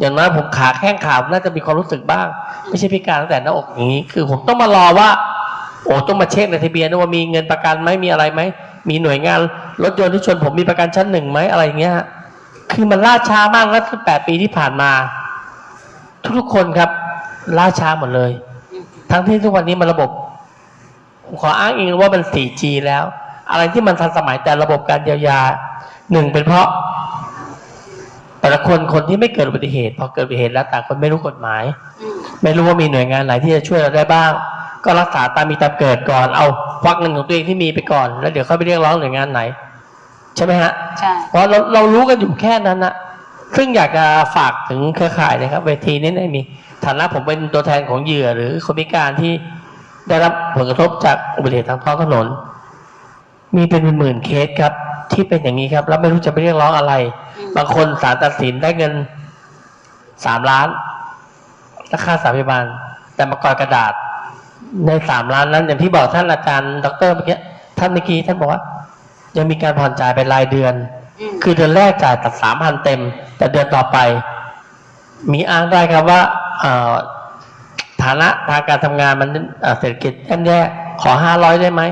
[0.00, 2.26] อย่างน้อยผมขาแข้งขาน่าจะมีความรู้สึกบ้าง
[2.68, 5.08] ไม่ใช่พิการตั้งแต่หน้าอกอย่างนี้ คือผมต้องมารอว่า
[5.84, 8.40] โอ้ต้องมาเช็คในทะเบียนว่ามีเงินประกันไหมมีอะไรไหม
[8.88, 9.38] มีหน่วยงาน
[9.82, 11.96] รถยนต์ที่ชนผมมีประกันชั้นหนึ่งไหมอะไรอย่างเงี้ย
[12.72, 14.90] คือมันล่าช้ามากแล้วแปดปีที่ผ่านมา
[16.38, 16.90] ทุกๆคนครับ
[17.58, 18.30] ล่าช้าหมดเลย
[19.10, 20.10] ทั้งที่ทุกวันนี้มันระบบ
[21.24, 23.04] ผมขออ้างอิงว่ามัน 4G แล้ว
[23.50, 25.40] อะไรที่มันทันสมัยแต่ระบบการเยียวยา
[26.12, 26.66] หนึ่งเป็นเพราะ
[28.40, 31.62] แต่ละคนคนที่ไม่เกิดอุบัติเหตุพอเกิดอุบัติเหตุแล้วต่างคนไม่รู้กฎหมาย
[32.02, 34.30] อืมไม่รู้ว่ามีหน่วยงานไหนที่จะช่วยเราได้บ้าง
[34.84, 36.46] ก็รักษาตามมีตามเกิดก่อนเอา
[36.82, 39.40] ควักเงินของตัวเองที่มีไปก่อน แล้วเดี๋ยวค่อยไปเรียกร้องหน่วยงานไหน
[40.36, 42.94] ใช่ไหมฮะใช่เพราะเราเรารู้กันอยู่แค่นั้นนะ
[43.56, 46.40] ซึ่งอยากจะฝากถึงเครือข่ายนะครับเวทีนี้ได้มี
[46.84, 49.32] ฐานะผมเป็นตัวแทนของเหยื่อ หรือคนพิการที่
[50.08, 52.26] ได้รับผลกระทบจากอุบัติเหตุทางท้องถนน
[53.56, 54.72] มีเป็นหมื่นๆเคสครับ
[55.12, 56.94] ที่เป็นอย่างนี้ครับ แล้วไม่รู้จะไปเรียกร้องอะไร
[57.56, 58.92] บางคนศาลตัดสินได้เงิน
[60.24, 60.68] สามล้าน
[61.92, 62.64] ราคาสาพยาบาล
[63.14, 63.92] แต่มากอดกระดาษ
[64.86, 67.38] ในสามล้านนั้น อย่างที่บอกท่านอาจารย์ดอกเตอรเมื่อกี้
[67.78, 68.62] ท่านเมื่อกี้ท่านบอกว่า
[69.36, 70.74] ยังมีการผ่อนจ่ายเป็นรายเดือน
[71.20, 73.00] อืมคือเดือนแรกจ่ายตัดสามพันเต็ม
[73.42, 73.98] แต่เดือนต่อไป
[75.32, 76.20] มีอ้างได้ครับว่า
[76.60, 76.94] เอ่อ
[78.02, 79.28] ฐานะทางการทำงานมัน
[79.62, 80.58] เอ่อเศรษฐกิจย่ำแย่
[81.02, 81.82] ขอห้าร้อยได้ไหม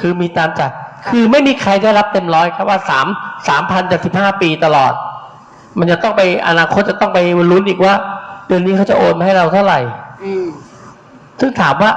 [0.00, 0.72] คือมีตามจ่าย
[1.08, 3.06] คือไม่มีใครได้รับเต็มร้อยครับว่าสาม
[3.48, 4.92] สามพันจากสิบห้าปีตลอด
[5.78, 7.18] มันจะต้องไปอนาคตจะต้องไป
[7.50, 7.94] ลุ้นอีกว่า
[8.46, 9.78] เดือนนี้เขาจะโอนมาให้เราเท่าไหร่
[10.24, 10.46] อืม
[11.40, 11.90] ซึ่งถามว่า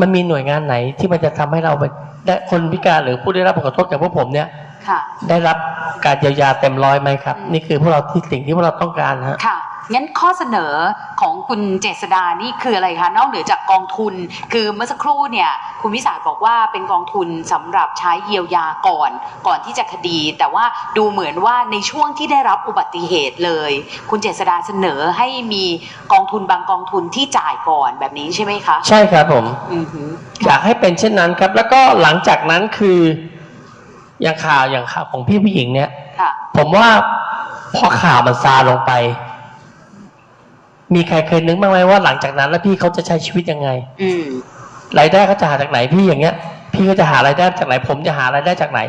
[0.00, 1.84] มันมีหน่วยงานไหนที่มันจะทำให้เราไป
[2.26, 4.48] ได้คนพิการหรือผู้ได้รับผลกระทบจากพวกผมเนี่ย
[4.88, 5.56] ค่ะได้รับ
[6.04, 9.56] การเยียวยาเต็มร้อยไหมครับอืมนี่คือพวกเราที่สิ่งที่พวกเราต้องการฮะค่ะ
[9.92, 10.72] งั้นข้อเสนอ
[11.20, 14.14] ของคุณเจษดานี่คืออะไรคะนอกเหนือจากกองทุน
[14.52, 19.10] คือเมื่อสักครู่เนี่ยคุณวิสาทบอกว่าเป็นกองทุนสำหรับใช้เยียวยาก่อน
[19.46, 20.64] ก่อนที่จะคดี แต่ว่า
[20.96, 23.72] ดูเหมือนว่าในช่วงที่ได้รับอุบัติเหตุเลย
[24.10, 25.64] คุณเจษดาเสนอให้มี
[26.12, 30.08] กองทุนบางกองทุนที่จ่ายก่อนแบบนี้ใช่ไหมคะใช่ครับผมอือหือ
[30.44, 32.98] อยากให้เป็นเช่นนั้นครับ แล้วก็หลังจากนั้นคือ
[34.22, 36.88] อย่างข่าวอย่างข่าวของพี่ผู้หญิงเนี่ยค่ะผมว่า
[37.76, 38.92] พอข่าวมันซาลงไป
[40.94, 43.68] มีใครเคยนึกบ้างไหมว่าหลังจากนั้น แล้วพี่เขาจะใช้ชีวิตยังไง
[44.02, 44.24] อืม
[44.98, 46.34] รายได้เขาจะหาจากไหนพี่อย่างเงี้ย
[46.74, 48.80] พี่ก็จะหารายได้จากไหน ผมจะหารายได้จากไหน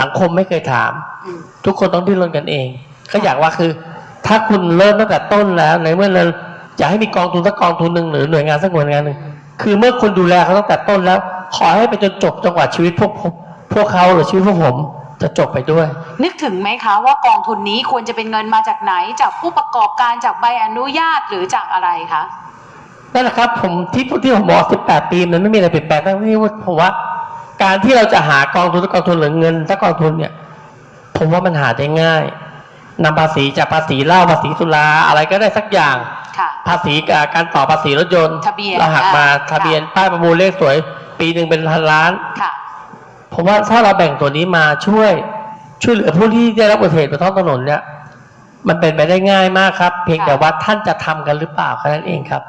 [0.00, 0.92] สังคมไม่เคยถาม
[1.26, 2.66] อืมทุกคนต้องดิ้นรนกันเอง
[3.12, 3.70] ก็อยากว่าคือ
[4.26, 6.24] ถ้าคุณเริ่มตั้งแต่ต้นแล้วในเมื่อเรา
[6.78, 9.18] อยากให้มีกองทุนสักกองทุนหนึ่งหรือหน่วยงานสักหน่วยงานหนึ่ง
[9.62, 11.18] คือเมื่อคุณดูแลเขาตั้งแต่ต้นแล้ว
[11.56, 13.32] ขอให้ไปจนจบจังหวะชีวิตพวกผม
[13.74, 14.76] พวกเขาหรือชีวิตพวกผม
[15.22, 15.86] จะจบไปด้วย
[16.22, 22.22] นึกถึงไหมคะว่ากองทุนนี้ควรจะเป็นเงินมาจากไหน จากผู้ประกอบการจากใบอนุญาตหรือจากอะไรคะ
[23.14, 26.90] นั่นแหละครับ ผมที่ที่ผมบอก18 ปีมันไม่มีอะไรเปลี่ยนแปลงทั้งที่ว่าผมว่า
[27.62, 30.32] การที่เราจะหากองทุนสักกองทุนหรือเงินสักกองทุนเนี่ย
[31.16, 32.24] ผมว่ามันหาได้ง่าย
[33.04, 35.96] นำภาษีจากภาษีเหล้าภาษีสุราอะไรก็ได้สักอย่าง
[36.38, 40.76] ค่ะภาษีอ่าการต่อภาษีรถยนต์ทะเบียนเราหักมาอ่าทะเบียนป้ายประมูลเลขสวย
[41.20, 42.12] ปีหนึ่งเป็นพันล้าน
[43.32, 45.12] ค่ะผมว่าถ้าเราแบ่งตัวนี้มาช่วย
[45.82, 47.80] ช่วยเหลือผู้ที่ได้รับอุบัติเหตุบนท้องถนนเนี่ย
[48.68, 52.42] มันเป็นไปได้ง่ายมากครับ เพียงแต่ว่าท่านจะทำกันหรือเปล่าแค่นั้นเองครับ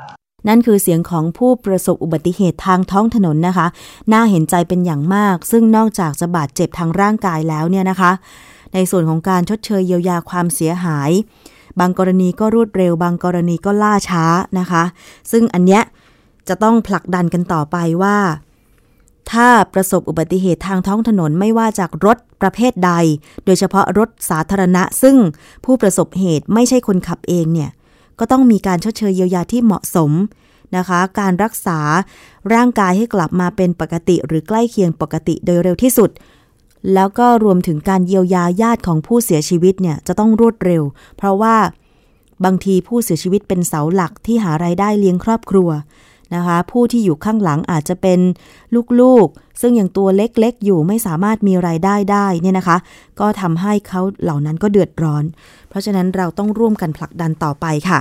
[0.47, 3.67] นั่นคือเสียงของผู้ประสบอุบัติเหตุทางท้องถนนนะคะ
[4.13, 8.11] น่าเห็นใจเป็นอย่างมาก ซึ่งนอกจากจะบาดเจ็บทางร่างกายแล้วเนี่ยนะคะ
[8.73, 11.11] ในส่วนของการชดเชยเยียวยาความเสียหาย
[11.79, 14.25] บางกรณีก็รวดเร็ว บางกรณีก็ล่าช้า
[14.59, 14.83] นะคะ
[15.31, 15.81] ซึ่งอันเนี้ย
[16.47, 18.17] จะต้องผลักดันกันต่อไปว่า
[19.31, 22.91] ถ้าประสบอุบัติเหตุทางท้องถนนไม่ว่าจากรถประเภทใด
[23.45, 25.15] โดยเฉพาะรถสาธารณะ ซึ่ง
[25.65, 27.71] ผู้ประสบเหตุไม่ใช่คนขับเองเนี่ย
[28.19, 30.11] ก็ต้องมีการชดเชยเยียวยาที่เหมาะสม
[30.77, 31.79] นะคะ การรักษา
[32.53, 36.09] ร่างกายให้กลับมาเป็นปกติ หรือใกล้เคียงปกติโดยเร็วที่สุด
[36.93, 40.83] แล้วก็รวมถึงการเยียวยาญาติของผู้เสียชีวิตเนี่ยจะต้องรวดเร็ว
[41.17, 41.55] เพราะว่า
[42.45, 45.69] บางทีผู้เสียชีวิตเป็นเสาหลักที่หารายได้เลี้ยงครอบครัว
[46.35, 48.19] นะคะ ผู้ที่อยู่ข้างหลังอาจจะเป็น
[49.01, 52.77] ลูกๆ ซึ่งยังตัวเล็กๆ อยู่ไม่สามารถมีรายได้ได้เนี่ยนะคะ
[53.19, 55.23] ก็ทำให้เขาเหล่านั้นก็เดือดร้อน
[55.69, 57.99] เพราะฉะนั้นเราต้องร่วมกันผลักดันต่อไปค่ะ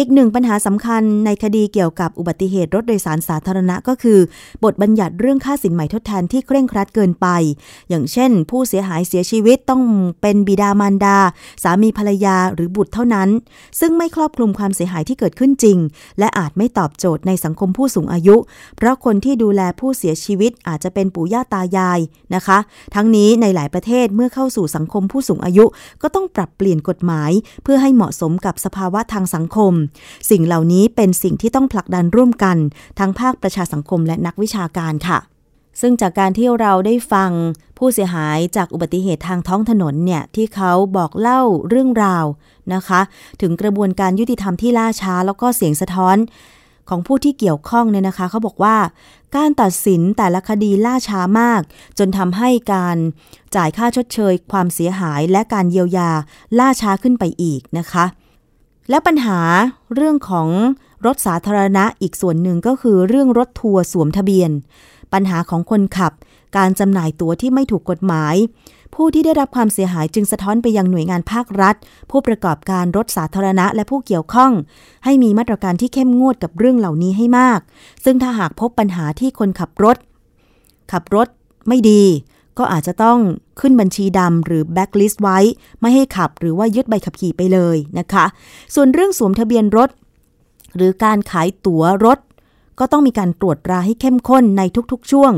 [0.00, 4.18] อีกหนึ่งปัญหาสำคัญในคดีเกี่ยวกับอุบัติเหตุรถโดยสารสาธารณะก็คือ
[4.64, 7.26] บทบัญญัติเรื่องค่าสินใหม่ทดแทนที่เคร่งครัดเกินไป
[7.88, 9.82] อย่างเช่น ผู้เสียหายเสียชีวิตต้อง
[10.20, 11.18] เป็นบิดามารดา
[11.62, 13.28] สามีภรรยาหรือบุตรเท่านั้น
[13.80, 15.78] ซึ่งไม่ครอบคลุมความเสียหายที่เกิดขึ้นจริง
[16.18, 18.36] และอาจไม่ตอบโจทย์ในสังคมผู้สูงอายุ
[18.76, 22.00] เพราะคนที่ดูแลผู้เสียชีวิตอาจจะเป็นปู่ย่าตายาย
[22.34, 22.58] นะคะ
[22.94, 25.64] ทั้งนี้ในหลายประเทศเมื่อเข้าสู่สังคมผู้สูงอายุ
[26.02, 27.30] ก็ต้องปรับเปลี่ยนกฎหมาย
[27.62, 29.74] เพื่อให้เหมาะสมกับสภาวะทางสังคม
[30.30, 32.56] สิ่งเหล่านี้เป็นสิ่งที่ต้องผลักดันร่วมกัน
[32.98, 35.18] ทั้งภาคประชาสังคมและนักวิชาการค่ะ
[35.80, 37.30] ซึ่งจากการที่เราได้ฟัง
[37.78, 42.24] ผู้เสียหายจากอุบัติเหตุทางท้องถนนเนี่ยที่เขาบอกเล่าเรื่องราว
[42.74, 43.00] นะคะ
[43.40, 46.16] ถึงกระบวนการยุติธรรมที่ล่าช้า แล้วก็เสียงสะท้อน
[46.88, 48.76] ของผู้ที่เกี่ยวข้องเนี่ยนะคะเขาบอกว่า
[49.36, 51.60] การตัดสินแต่ละคดีล่าช้ามาก
[51.98, 52.96] จนทำให้การ
[53.56, 56.10] จ่ายค่าชดเชย ความเสียหายและการเยียวยา
[56.58, 58.04] ล่าช้าขึ้นไปอีกนะคะ
[58.90, 59.40] และปัญหา
[59.94, 60.48] เรื่องของ
[61.06, 64.50] รถสาธารณะอีกส่วนหนึ่งก็คือเรื่องรถทัวร์สวมทะเบียน
[65.12, 66.12] ปัญหาของคนขับ
[66.56, 68.34] การจำหน่ายตั๋วที่ไม่ถูกกฎหมาย
[68.94, 71.74] ผู้ที่ได้รับความเสียหายจึงสะท้อนไปยังหน่วยงานภาครัฐ
[72.10, 74.52] ผู้ประกอบการรถสาธารณะและผู้เกี่ยวข้อง
[75.04, 77.60] ให้มีมาตรการที่เข้มงวดกับเรื่องเหล่านี้ให้มาก
[78.04, 79.96] ซึ่งถ้าหากพบปัญหาที่คนขับรถ
[80.92, 81.28] ขับรถ
[81.68, 82.02] ไม่ดี
[82.58, 83.18] ก็อาจจะต้อง
[83.60, 85.38] ขึ้นบัญชีดำหรือแบ็กลิสต์ไว้
[85.80, 88.24] ไม่ให้ขับหรือว่ายึดใบขับขี่ไปเลยนะคะ
[88.74, 89.90] ส่วนเรื่องสวมทะเบียนรถ
[90.76, 92.18] หรือการขายตั๋วรถ
[92.78, 95.32] ก็ต้องมีการตรวจตราให้เข้มข้นในทุกๆ ช่วง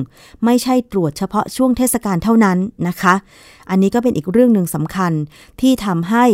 [0.45, 3.15] ไม่ใช่ตรวจเฉพาะช่วงเทศกาลเท่านั้นนะคะ
[3.71, 5.13] อันนี้ก็เป็นอีกเรื่องหนึ่งสำคัญ
[5.61, 6.25] ที่ทำให้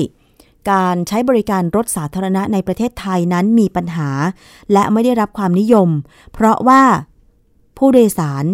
[0.70, 4.10] การใช้บริการรถสาธารณะในประเทศไทยนั้นมีปัญหา
[4.72, 5.88] และไม่ได้รับความนิยม
[6.32, 6.82] เพราะว่า
[7.78, 8.44] ผู้โดยสาร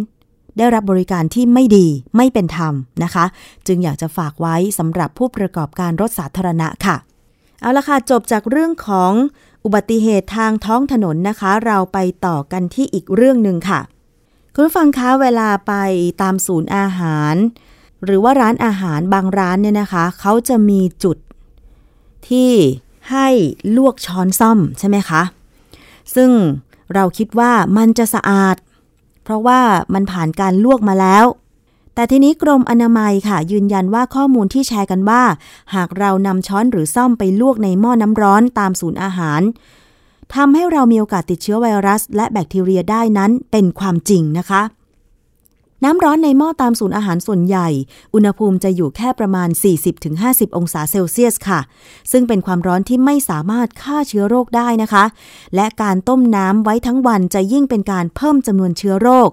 [0.58, 1.86] ได้รับบริการที่ไม่ดี
[2.16, 3.24] ไม่เป็นธรรมนะคะ
[3.66, 6.96] จึงอยากจะฝากไว้สำหรับผู้ประกอบการรถสาธารณะค่ะ
[7.60, 9.12] เอาละค่ะ จบจากเรื่องของ
[9.64, 13.80] อุบัติเหตุทางท้องถนนนะคะ เราไปต่อกันที่อีกเรื่องหนึ่งค่ะ
[14.54, 15.74] คุณผู้ฟังคะเวลาไป
[16.22, 17.34] ตามศูนย์อาหาร
[18.04, 21.16] หรือว่าร้านอาหารบางร้านเนี่ยนะคะ เขาจะมีจุด
[22.28, 22.52] ที่
[23.10, 23.28] ให้
[23.76, 25.22] ลวกช้อนซ่อมใช่ไหมคะ
[26.14, 26.30] ซึ่ง
[26.94, 28.56] เราคิดว่ามันจะสะอาด
[29.24, 29.60] เพราะว่า
[29.94, 31.24] มันผ่านการลวกมาแล้ว
[31.94, 35.22] แต่ทีนี้กรมอนามัยค่ะ ยืนยันว่าข้อมูลที่แชร์กันว่า
[35.74, 39.42] หากเรานำช้อนหรือซ่อมไปลวกในหม้อน้ำร้อนตามศูนย์อาหาร
[40.34, 44.62] ทำให้เรามีโอกาสติดเชื้อไวรัส และแบคทีเรียได้นั้นเป็นความจริงนะคะ
[45.84, 47.68] น้ำร้อนในหม้อตามศูนย์อาหารส่วนใหญ่
[48.14, 49.48] อุณหภูมิจะอยู่แค่ประมาณ
[50.02, 51.60] 40-50 องศาเซลเซียสค่ะ
[52.12, 55.04] ซึ่งเป็นความร้อนที่ไม่สามารถฆ่าเชื้อโรคได้นะคะ
[55.54, 59.30] และการต้มน้ำไว้ทั้งวันจะยิ่งเป็นการเพิ่มจำนวนเชื้อโรค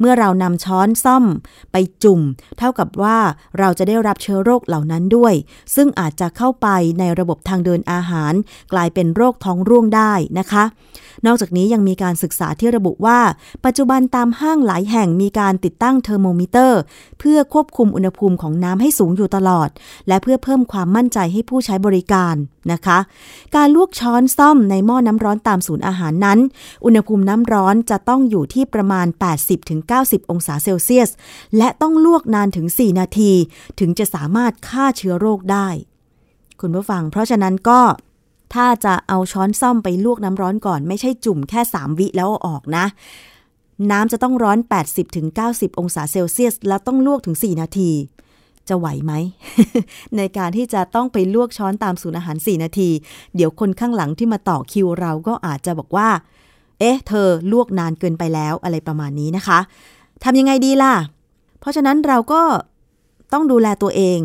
[0.00, 1.24] เมื่อเรานำช้อนซ่อม
[1.72, 2.20] ไปจุ่ม
[2.58, 3.18] เท่ากับว่า
[3.58, 5.34] เราจะได้รับเชื้อโรคเหล่านั้นด้วย
[5.74, 8.32] ซึ่งอาจจะเข้าไปในระบบทางเดินอาหาร
[8.72, 10.64] กลายเป็นโรคท้องร่วงได้นะคะ
[11.26, 13.18] นอกจากนี้ยังมีการศึกษาที่ระบุว่า
[13.64, 16.80] ปัจจุบันตามห้างหลายแห่งมีการติดตั้งเทอร์โมมิเตอร์
[17.18, 19.68] เพื่อควบคุมอุณหภูมิของน้ำให้สูงอยู่ตลอด
[20.08, 22.34] และเพื่อเพิ่มความมั่นใจให้ผู้ใช้บริการ
[22.72, 22.98] นะคะ
[23.56, 26.38] การลวกช้อนซ่อมในหม้อน้ำร้อนตามศูนย์อาหารนั้น
[26.84, 29.06] อุณหภูมิน้ำร้อนจะต้องอยู่ที่ประมาณ
[29.68, 31.10] 80-90 องศาเซลเซียส
[31.56, 33.32] และต้องลวกนานถึง 4 นาที
[33.80, 35.68] ถึงจะสามารถฆ่าเชื้อโรคได้
[36.60, 37.80] คุณผู้ฟัง เพราะฉะนั้นก็
[38.54, 42.84] ถ้าจะเอาช้อนซ่อมไปลวกน้ำร้อนก่อน ไม่ใช่จุ่มแค่ 3 วิแล้วเอาออกนะ
[43.90, 44.58] น้ำจะต้องร้อน
[45.18, 47.90] 80-90 องศาเซลเซียส แล้วต้องลวกถึง 4 นาที
[48.68, 49.12] จะไหวไหม
[50.16, 52.90] ในการที่จะต้องไปลวกช้อนตามศูนย์อาหาร 4 นาที
[53.34, 56.08] เดี๋ยวคนข้างหลังที่มาต่อคิวเราก็อาจจะบอกว่า
[56.78, 59.58] เอ๊ะ เธอลวกนานเกินไปแล้วอะไรประมาณนี้นะคะ
[60.24, 60.94] ทำยังไงดีล่ะ
[61.60, 62.42] เพราะฉะนั้นเราก็
[63.32, 64.18] ต้องดูแลตัวเอง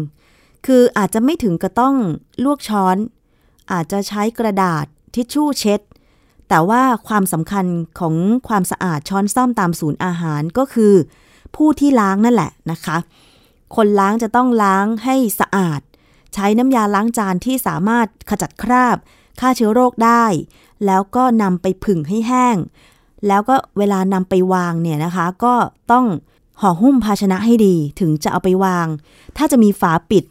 [0.66, 1.96] คืออาจจะไม่ถึงกับต้อง
[2.44, 2.98] ลวกช้อน
[3.72, 5.82] อาจจะใช้กระดาษทิชชู่เช็ด
[6.50, 7.66] แต่ว่าความสำคัญ
[8.00, 8.16] ของ
[8.48, 10.94] ความสะอาดช้อนซ่อมตามศูนย์อาหารก็คือ
[11.56, 12.98] ผู้ที่ล้างนั่นแหละนะคะ
[13.76, 15.82] คนล้างจะต้องล้างให้สะอาด
[16.34, 18.98] ใช้น้ำยาล้างจานที่สามารถขจัดคราบ
[19.40, 20.26] ฆ่าเชื้อโรคได้
[20.86, 22.58] แล้วก็นำไปผึ่งให้แห้ง
[23.28, 25.54] แล้วก็เวลานำไปวางเนี่ยนะคะ ก็
[25.92, 26.06] ต้อง
[26.62, 28.88] ห่อหุ้มภาชนะให้ดีถึงจะเอาไปวาง
[29.38, 30.24] ถ้าจะมีฝาปิด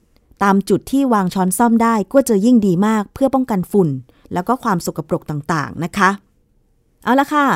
[0.42, 3.88] ตามจุดที่วางช้อนซ่อมได้ก็จะยิ่งดีมากเพื่อป้องกันฝุ่น
[4.32, 6.10] แล้วก็ความสกปรกต่างๆนะคะ
[7.04, 7.46] เอาละค่ะ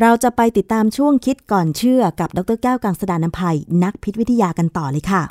[0.00, 5.22] เราจะไปติดตามช่วงคิดก่อนเชื่อกับดรแก้วกังสดานนภัย นักพิษวิทยากันต่อเลยค่ะ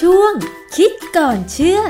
[0.00, 0.32] ช่วง
[0.76, 1.80] คิดก่อนเชื่อ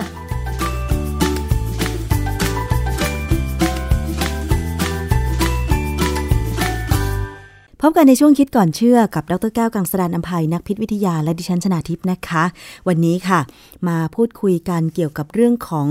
[7.87, 12.45] พบกันในช่วงคิดก่อนเชื่อกับดรแก้วกังสดานอัมภัยนักพิษวิทยาและดิฉันชนาทิพย์นะคะ
[12.89, 13.41] วันนี้ค่ะ
[13.89, 15.89] มาพูดคุยกันเกี่ยวกับเรื่องของ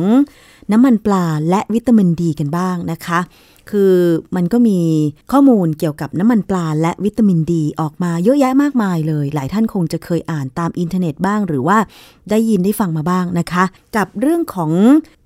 [0.72, 3.20] น้ำมันปลาและวิตามินดีกันบ้างนะคะ
[3.70, 3.94] คือ
[4.36, 4.80] มันก็มี
[5.32, 11.78] ข้อมูลเกี่ยวกับน้ำมันปลาและวิตามินดีออกมาเยอะแยะมากมายเลย หลายท่านคงจะเคยอ่านตามอินเทอร์เน็ตบ้าง หรือว่า
[12.30, 13.64] ได้ยินได้ฟังมาบ้างนะคะ
[13.98, 14.72] กับเรื่องของ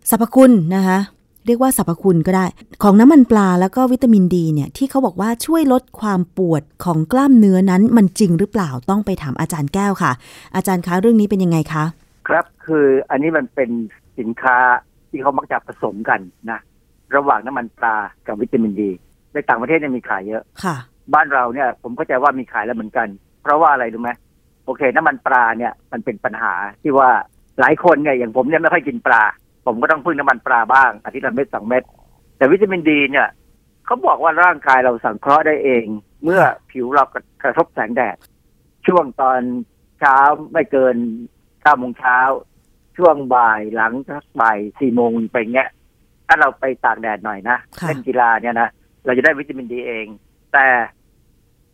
[0.09, 0.99] สรรพคุณนะคะ
[1.47, 2.45] เรียกว่าสรรพคุณก็ได้
[2.83, 10.11] ของน้ำมันปลาแล้วก็วิตามินดีเนี่ยที่เขาบอกว่าช่วยลดความปวดของกล้ามเนื้อนั้นมันจริงหรือเปล่าต้องไปถามอาจารย์แก้วค่ะ
[10.55, 11.85] อาจารย์คะเรื่องนี้เป็นยังไงคะ
[12.27, 13.69] ครับคืออันนี้มันเป็น
[14.19, 14.57] สินค้า
[15.09, 16.19] ที่เขามักจะผสมกัน
[16.51, 16.59] นะ
[17.15, 17.95] ระหว่างน้ำมันปลา
[18.27, 18.89] กับวิตามินดี
[19.33, 20.75] ในต่างประเทศเนี่ยมีขายเยอะค่ะ
[21.13, 23.07] บ้านเราเนี่ยผมเข้าใจว่ามีขายแล้วเหมือนกัน
[23.43, 24.11] เพราะว่าอะไรรู้ไหม
[24.65, 27.09] โอเค น้ำมันปลาเนี่ยมันเป็นปัญหาที่ว่า
[27.59, 29.23] หลายคนเนี่ยอย่างผมเนี่ยไม่ค่อยกินปลา
[29.67, 31.83] ผมก็ต้องพึ่งน้ำมันปลาบ้างอาทิตย์ละเม็ดสองเม็ด
[32.37, 33.27] แต่วิตามินดีเนี่ย
[33.85, 35.85] เขาบอกว่าร่างกายเราสังเคราะห์ได้เอง
[36.23, 37.03] เมื่อผิวเรา
[37.43, 38.17] กระทบแสงแดด
[38.87, 39.41] ช่วงตอน
[39.99, 40.17] เช้า
[40.51, 40.95] ไม่เกิน
[41.61, 42.19] เก้าโมงเช้า
[42.97, 45.69] ช่วงบ่ายหลังสักบ่ายสี่โมงไปเงี้ย
[46.27, 48.69] ถ้าเราไปตากแดดหน่อยนะค่ะเล่นกีฬาเนี่ยนะ
[49.05, 50.05] เราจะได้วิตามินดีเอง
[50.53, 50.67] แต่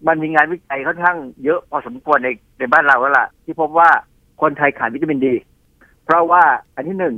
[0.08, 2.30] มันมีงานวิจัยค่อนข้างเยอะพอสมควรใน
[2.60, 3.90] ในบ้านเราแล้วล่ะ ที่พบว่า
[4.42, 5.36] คนไทยขาดวิตามินดี
[6.06, 6.44] เพราะว่า
[6.76, 7.16] อันที่หนึ่ง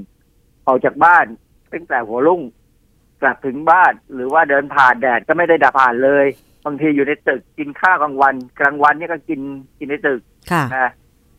[0.68, 1.26] ออกจากบ้าน
[1.74, 2.42] ตั้งแต่หัวรุ่ง
[3.22, 6.26] กลับถึงบ้าน หรือว่าเดินผ่านแดดก็ไม่ได้ดับผ่านเลย
[6.66, 9.42] บางทีอยู่ในตึกกินข้าวกลางวัน กลางวันเนี่ยก็กิน
[9.80, 10.92] กินในตึกค่ะนะ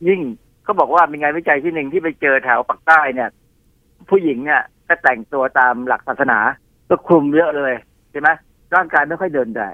[0.08, 0.20] ยิ่ง
[0.64, 3.30] เขาบอกว่ามีงานวิจัยที่หนึ่งที่ไปเจอแถวปากใต้เนี่ย
[4.10, 6.38] ผู้หญิงเนี่ยก็แต่งตัวตามหลักศาสนา
[6.88, 7.72] ก็คลุมเยอะเลย
[8.10, 8.28] ใช่ไหม
[8.74, 9.68] ร่างกายไม่ค่อยเดินได้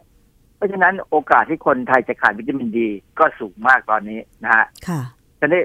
[0.56, 2.88] เพราะฉะนั้นโอกาสที่คนไทยจะขาดวิตามินดี
[3.18, 5.00] ก็สูงมากตอนนี้นะฮะค่ะ
[5.40, 5.62] ทีนี้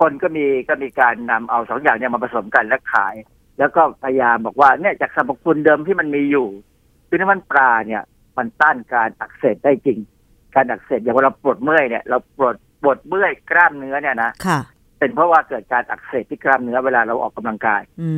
[0.00, 3.14] คนก็มีก็มีการนำเอาสองอย่างเนี่ยมาผสมกันและขาย
[3.58, 6.48] แล้วก็พยายามบอกว่าเนี่ยจากสรรพคุณเดิมที่มันมีอยู่
[7.08, 8.02] คือน้ำมันปลาเนี่ย
[8.38, 9.98] มันต้านการอักเสบได้จริง
[10.54, 14.60] การอักเสบอย่างเวลาปวดเมื่อยเนี่ยเราปวดปวดเมื่อยกล้ามเนื้อเนี่ยนะค่ะ
[14.98, 18.10] เป็นเพราะว่าเกิดการอักเสบที่กล้ามเนื้อเวลาเราออกกำลังกาย อื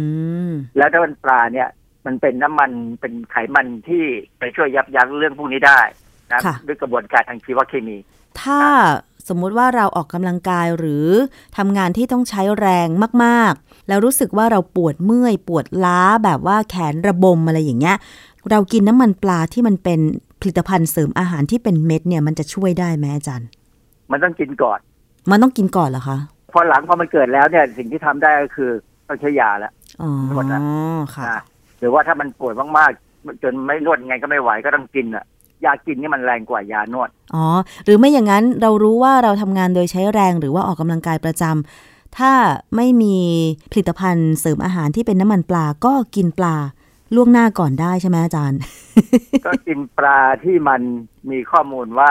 [0.48, 1.68] มแล้วน้ำมันปลาเนี่ย
[2.06, 4.04] มันเป็นน้ำมันเป็นไขมันที่
[4.38, 5.80] ไปช่วยยับยั้งเรื่องพวกนี้ได้
[6.32, 7.96] นะค่ะด้วยกระบวนการทางชีวเคมี
[8.42, 8.60] ถ้า
[9.28, 11.06] สมมุติว่าเราออกกำลังกายหรือ
[11.56, 12.88] ทำงานที่ต้องใช้แรง
[13.24, 17.96] มากๆ แล้วรู้สึกว่าเราปวดเมื่อย ปวดล้าแบบว่าแขนระบมอะไรอย่างเงี้ย
[18.50, 20.00] เรากินน้ำมันปลาที่มันเป็น
[20.40, 23.48] ผลิตภัณฑ์เสริมอาหารที่เป็นเม็ดเนี่ยมันจะช่วยได้ไหมอาจารย์
[24.12, 24.78] มันต้องกินก่อน
[25.30, 26.18] มันต้องกินก่อนเหรอคะ
[26.52, 28.70] พอหลังพอมันเกิดแล้วเนี่ยสิ่งที่ทำได้ก็คือ
[29.08, 30.60] ต้องใช้ยาแล้วอ๋อนวดนะ
[31.14, 31.40] ค่ะนะ
[31.78, 35.24] หรือว่าถ้ามันปวดมากๆจนไม่นวดยังไงก็ไม่ไหวก็ต้องกินอะ
[35.64, 37.46] ยากินนี่มันแรงกว่ายานวด อ๋อ
[37.84, 41.44] หรือไม่อย่างนั้นเรารู้ว่าเราทำงานโดยใช้แรงหรือว่าออกกำลังกายประจ
[42.18, 42.32] ถ้า
[42.76, 43.16] ไม่มี
[43.70, 46.56] ผลิตภัณฑ์เสริมอาหารที่เป็นน้ำมันปลาก็กินปลา
[47.14, 48.58] ล่วงหน้าก่อนได้ใช่ไหมอาจารย์
[49.46, 50.80] ก็กินปลาที่มัน
[51.30, 52.10] มีข้อมูลว่า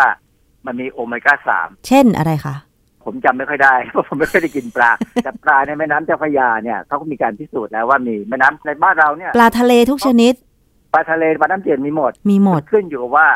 [0.65, 2.55] มันมีโอเมก้าสาม เช่นอะไรคะ
[3.03, 4.91] ผมจำไม่ค่อยได้เพราะผมไม่ค่อยได้กินปลา
[5.23, 10.33] แต่ปลาในแม่น้ำเจ้าพระยาเนี่ยเขาก็มีการพิสูจน์แล้วว่ามีแม่น้ำในบ้านเราเนี่ย ปลาทะเลทุกชนิด
[10.93, 13.29] ปลาทะเลปลาน้ำจืดมีหมด มีหมดขึ้นอยู่กับว่า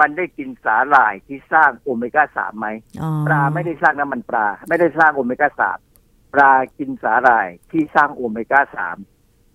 [0.00, 2.68] มันได้กินสาหร่ายที่สร้างโอเมก้าสามไหม
[3.02, 5.78] อ๋อปลาไม่ได้สร้างน้ำมันปลา ไม่ได้สร้างโอเมก้าสาม
[6.34, 8.96] ปลากินสาหร่ายที่สร้างโอเมก้าสาม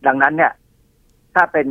[0.07, 0.53] ดังนั้นเนี่ย
[1.35, 1.69] ถ้าเป็น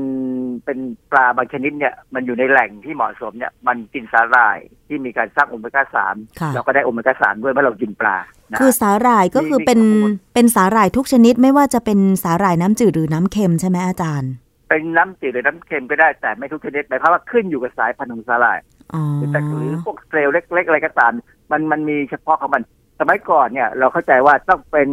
[0.65, 0.79] เป็น
[1.13, 4.59] ปลาบางชนิดเนี่ย มันอยู่ในแหล่งที่เหมาะสมเนี่ย มันกินสาหร่าย
[4.89, 8.17] ที่มีการสร้างโอเมก้าสามค่ะเราก็ได้โอเมก้าสามด้วยเมื่อเรากินปลา
[8.51, 14.33] นะคือสาหร่ายก็คือมีเป็นมีข้อมูลเป็นสาหร่ายทุกชนิดไม่ว่าจะเป็นสาหร่ายน้ำจืดหรือน้ำเค็มใช่ไหมอาจารย์
[14.69, 18.59] เป็นน้ำจืดหรือน้ำเค็มก็ได้แต่ไม่ทุกชนิดหมายความว่าขึ้นอยู่กับสายพันธุ์ของสาหร่าย
[18.95, 21.13] อ๋อหรือแต่หรือพวกเซลล์เล็ก ๆ อะไรก็ตาม
[21.51, 22.63] มันมันมีเฉพาะของมัน
[23.01, 24.89] สมัยก่อนเนี่ยเราเข้าใจว่าต้องเป็น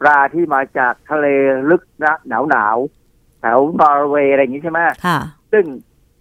[0.00, 1.26] ปลาที่มาจากทะเล
[1.70, 5.18] ลึกนะหนาวหนาวๆแถวนอร์เวย์อะไรอย่างนี้ใช่ไหมค่ะ
[5.52, 5.64] ซึ่ง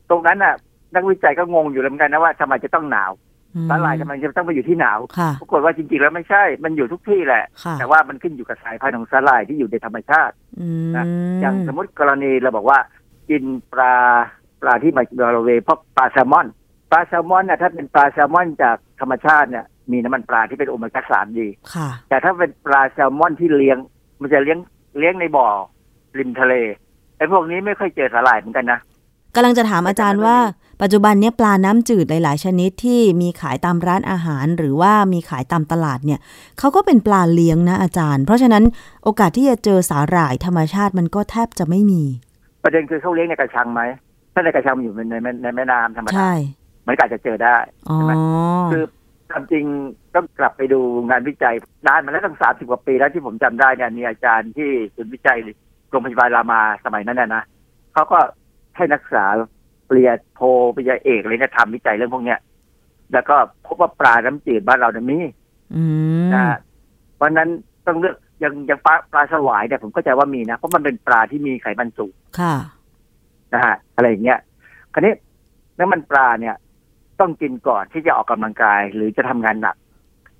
[0.09, 0.55] ตรงนั้นน่ะ
[0.95, 3.32] นักวิจัยก็งงอยู่เหมือนกันนะว่าทำไมจะต้องหนาวอืม
[3.69, 11.05] สาหร่ายทำไมจะต้องไปอยู่ที่หนาวค่ะปรากฏว่าจริงๆแล้วไม่ใช่ มันอยู่ทุกที่แหละค่ะแต่ว่ามันขึ้นอยู่กับสายพันธุ์ของสาหร่ายที่อยู่ในธรรมชาติอืมนะ
[11.41, 12.79] อย่างสมมติกรณีเราบอกว่า
[13.29, 13.43] กิน
[13.73, 13.95] ปลา
[14.61, 16.47] ปลาที่มาจากนอร์เวย์เพราะปลาแซลมอน
[16.91, 23.77] ปลาแซลมอนเนี่ยถ้าเป็นปลาแซลมอนจากธรรมชาติเนี่ยมีน้ำมันปลาที่เป็นโอเมก้าสามดีค่ะแต่ถ้าเป็นปลาแซลมอนที่เลี้ยง
[24.21, 24.59] มันจะเลี้ยง
[24.99, 25.47] เลี้ยงในบ่อ
[26.19, 26.53] ริมทะเล
[27.17, 28.79] ไอ้พวกนี้ไม่ค่อยเจอสาหร่ายเหมือนกันนะ
[29.35, 30.37] กำลังจะถามอาจารย์ว่า
[30.81, 36.19] ปัจจุบันเนี่ยปลาน้ำจืดหลาย ๆ ชนิดที่มีขายตามร้านอาหาร หรือว่ามีขายตามตลาดเนี่ย
[36.59, 38.63] เขาก็เป็นปลาเลี้ยงนะอาจารย์ เพราะฉะนั้น
[39.03, 42.03] โอกาสที่จะเจอสาหร่ายธรรมชาติมันก็แทบจะไม่มี
[42.63, 43.81] ประเด็นคือเขาเลี้ยงในกระชังไหม
[44.33, 46.33] ถ้าในกระชังมันอยู่ในในในในแม่น้ำธรรมดาใช่
[46.87, 47.57] มันก็อาจจะเจอได้
[47.89, 48.13] อ๋อใช่ไหม
[48.71, 48.83] คือ
[49.31, 49.63] ความจริง
[50.15, 50.79] ต้องกลับไปดู
[51.09, 51.55] งานวิจัย
[51.87, 55.37] นานมาแล้วตั้งสามสิบกว่าปีแล้วที่ผมจำได้เนี่ยมีอาจารย์ที่ศูนย์วิจัย
[55.89, 57.43] โรงพยาบาลรามาสมัยนั้นน่ะนะ
[57.93, 58.19] เขาก็
[58.75, 59.25] ให้นักศึกษา
[59.87, 60.41] ปริญญาโท
[60.75, 62.39] ปริญญาเอกอะไรเนี่ยทำวิจัยเรื่องพวกเนี้ย
[63.13, 65.19] แล้วก็พบว่าปลาน้ำจืดบ้านเราเนี่ยมี
[65.75, 65.83] อื
[66.27, 66.45] มนะ
[67.15, 67.49] เพราะฉะนั้น
[67.85, 72.55] ต้องเลือกอยังอยังปลาปลาสวายเนี่ยผมก็ใจว่ามีนะ เพราะมันเป็นปลาที่มีไขมันสูงค่ะ
[73.53, 74.39] นะฮะอะไรอย่างเงี้ย
[74.93, 75.13] คราวนี้
[75.79, 76.55] น้ำมันปลาเนี่ย
[77.19, 79.75] ต้องกินก่อนที่จะออกกำลังกายหรือจะทำงานหนัก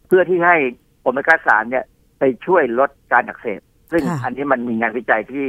[0.08, 0.56] เพื่อที่ให้
[1.02, 1.86] โอเมก้าสามเนี่ย
[2.20, 3.62] ไปช่วยลดการอักเสบ
[3.92, 5.48] ซึ่งค่ะอันนี้มันมีงานวิจัยที่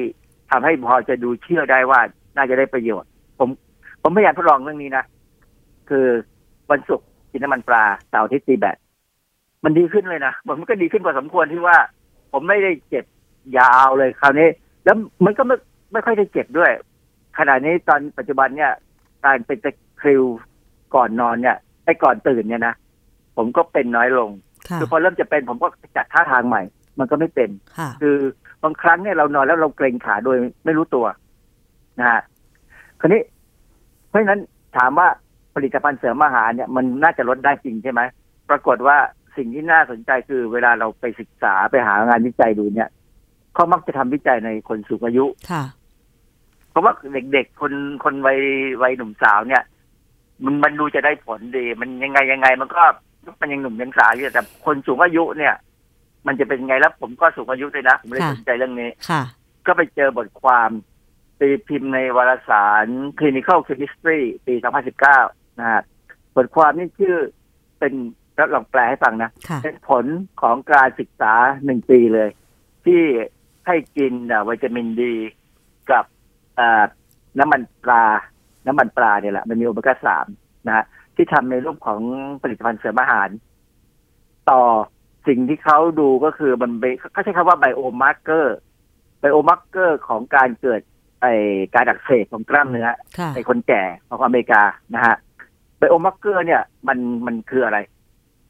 [0.50, 2.00] ทำให้พอจะดูเชื่อได้ว่า
[2.36, 3.08] น่าจะได้ประโยชน์
[3.38, 3.48] ผม
[4.02, 5.04] ผมพยายามทดลองเรื่องนี้นะ
[5.88, 6.06] คือ
[6.70, 8.76] วันศุกร์กินน้ำมันปลาเสาร์อาทิตย์ตีแบด
[9.64, 11.76] มันดีขึ้นเลยนะมันก็ดีขึ้นพอสมควรที่ว่า
[12.32, 13.04] ผมไม่ได้เจ็บ
[13.58, 14.48] ยาวเลยคราวนี้
[14.84, 15.56] แล้วมันก็ไม่
[15.92, 16.70] ไม่ค่อยได้เจ็บด้วย
[17.38, 18.72] ขณะนี้ตอนปัจจุบันเนี่ย
[19.24, 19.70] การเป็นตะ
[20.00, 20.22] คริว
[20.94, 22.74] ก่อนนอนเนี่ยไอ้ก่อนตื่นเนี่ยนะ
[23.36, 24.30] ผมก็เป็นน้อยลง
[24.68, 26.62] ค่ะคือพอเริ่มจะเป็นผมก็จัดท่าทางใหม่
[26.98, 28.16] มันก็ไม่เป็นค่ะคือ
[28.62, 31.06] บางครั้งเนี่ยเรานอนแล้วเราเกรงขาโดยไม่รู้ตัว
[32.00, 32.20] นะฮะ
[33.00, 33.22] คราวนี้
[34.08, 34.40] เพราะฉะนั้น
[34.76, 35.08] ถามว่า
[35.54, 38.00] ผลิตภัณฑ์เสริมอาหารเนี่ยมันน่าจะลดได้จริงใช่ไหม
[38.50, 38.96] ปรากฏว่า
[39.36, 42.88] สิ่งที่น่าสนใจคือเวลาเราไปศึกษาไปหางานวิจัยดูเนี่ย
[43.54, 45.64] เขามักจะทำวิจัยในคนสูงอายุค่ะ
[46.70, 46.92] เพราะว่า
[47.32, 47.72] เด็กๆคน
[48.04, 48.38] คนวัย
[48.82, 49.62] วัยหนุ่มสาวเนี่ย
[50.44, 52.82] มันมันดูจะได้ผลดี มันยังไงยังไง มันก็
[53.40, 55.54] มันยังหนุ่มยังสาวอยู่แต่คนสูงอายุเนี่ย
[56.26, 59.22] มันจะเป็นไงแล้วผมก็สูงอายุด้วยนะผมเลยค่ะสนใจเรื่องนี้ค่ะ
[59.66, 60.70] ก็ไปเจอบทความ
[61.44, 62.86] ตีพิมพ์ในวารสาร
[63.18, 64.54] Clinical Chemistry ปี
[65.06, 65.82] 2019 นะฮะ
[66.34, 67.16] บทความนี้ชื่อ
[67.78, 67.92] เป็น
[68.38, 70.04] รับลองแปลให้ฟังนะค่ะเป็นผล
[70.42, 71.34] ของการศึกษา
[71.64, 72.28] หนึ่งปีเลย
[72.84, 73.02] ที่
[73.66, 75.14] ให้กินอะวิตามินดี
[75.90, 76.04] กับ
[76.58, 76.84] อ่า
[77.38, 78.04] น้ำมันปลา
[78.66, 80.26] น้ำมันปลาเนี่ยแหละ มันมีโอเมก้าสาม
[80.66, 80.84] นะฮะ
[81.16, 82.00] ที่ทำในรูปของ
[82.42, 83.28] ผลิตภัณฑ์เสริมอาหาร
[84.50, 84.62] ต่อ
[85.28, 88.56] สิ่งที่เขาดูก็คือมันไปเขาใช้คำว่า biomarker
[89.20, 90.80] biomarker ของการเกิด
[91.24, 91.30] ไอ
[91.74, 94.62] การอักเสบของกล้ามเนื้อค่ะในคนแก่ของอเมริกา
[94.94, 95.16] นะฮะ
[95.78, 97.78] biomarker เนี่ยมันมันคืออะไร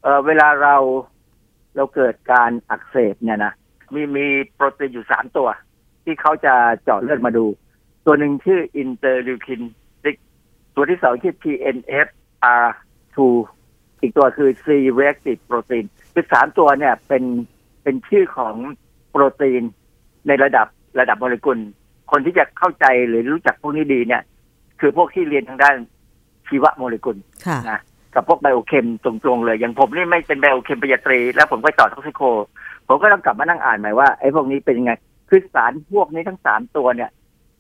[0.03, 0.77] เออเวลาเรา
[1.77, 3.53] เราเกิดการอักเสบเนี่ยนะ
[3.95, 5.49] มีมีโปรตีนอยู่สามตัว
[6.05, 7.47] ที่เขาจะเจาะเลือดมาดู
[8.07, 9.63] ตัวหนึ่งชื่อ interleukin
[10.77, 12.09] ตัวที่สองชื่อ TNF
[12.65, 13.19] R2
[14.01, 14.67] อีกตัวคือ C
[14.99, 17.25] reactive protein คือสามตัวเนี่ยเป็น
[17.83, 18.55] เป็นชื่อของ
[19.11, 19.63] โปรตีน
[20.27, 20.67] ในระดับ
[21.01, 21.59] ระดับโมเลกุล
[22.11, 24.23] คนที่จะเข้าใจหรือรู้จักพวกนี้ดีเนี่ย
[24.81, 25.77] คือพวกที่เรียนทางด้าน
[26.49, 27.81] ชีวโมเลกุลค่ะนะ
[28.15, 32.23] กับพวก biochem ตรงๆเลย อย่างผมนี่ไม่เป็น biochem ปริญญาตรี แล้วผมก็ต่อ toxico
[32.89, 34.93] ผมก็ต้องกลับมานั่งอ่านใหม่ว่าไอ้พวกนี้เป็นยังไง
[35.29, 37.11] คือสารพวกนี้ทั้งสามตัวเนี่ย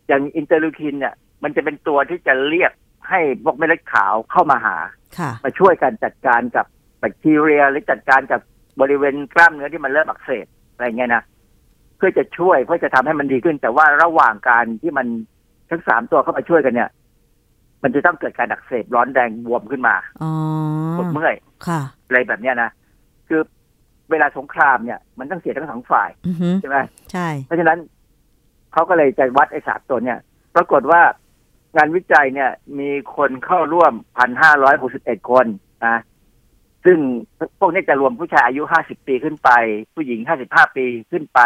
[0.09, 2.73] อย่าง interleukin เนี่ย มันจะเป็นตัวที่จะเรียก
[3.09, 4.77] ให้พวกเม็ดเลือดขาวเข้ามาหา
[5.19, 6.67] ค่ะมาช่วยกันจัดการกับ
[6.99, 8.41] แบคทีเรียหรือจัดการกับ
[8.81, 11.23] บริเวณกล้ามเนื้อที่มันเริ่มอักเสบอะไรเงี้ยนะ
[11.97, 15.07] เพื่อจะช่วยเพื่อจะทำให้มันดีขึ้น แต่ว่าระหว่างการที่มัน
[15.71, 16.91] ทั้งสามตัวเข้ามาช่วยกันเนี่ย
[17.83, 20.33] มันจะต้องเกิดการอักเสบร้อนแดงบวมขึ้นมาอ๋อ
[20.99, 21.35] ปวดเมื่อย
[21.67, 22.71] ค่ะอะไรแบบเนี้ยนะ
[23.29, 23.41] คือ
[24.11, 26.79] เวลาสงครามเนี่ย มันต้องเสียทั้งสองฝ่ายอือฮึใช่ไหม
[27.13, 27.79] ใช่ เพราะฉะนั้น
[28.73, 30.19] เขาก็เลยจะวัดไอ้สามตัวเนี่ย
[30.55, 31.03] ปรากฏว่า
[31.77, 35.47] งานวิจัยเนี่ย มีคนเข้าร่วมพันห้าร้อยหกสิบเอ็ดคน
[35.87, 35.97] นะ
[36.85, 36.99] ซึ่ง
[37.59, 39.51] พวกนี้จะรวมผู้ชายอายุห้าสิบปีขึ้นไป
[39.95, 41.41] ผู้หญิงห้าสิบห้าปีขึ้นไป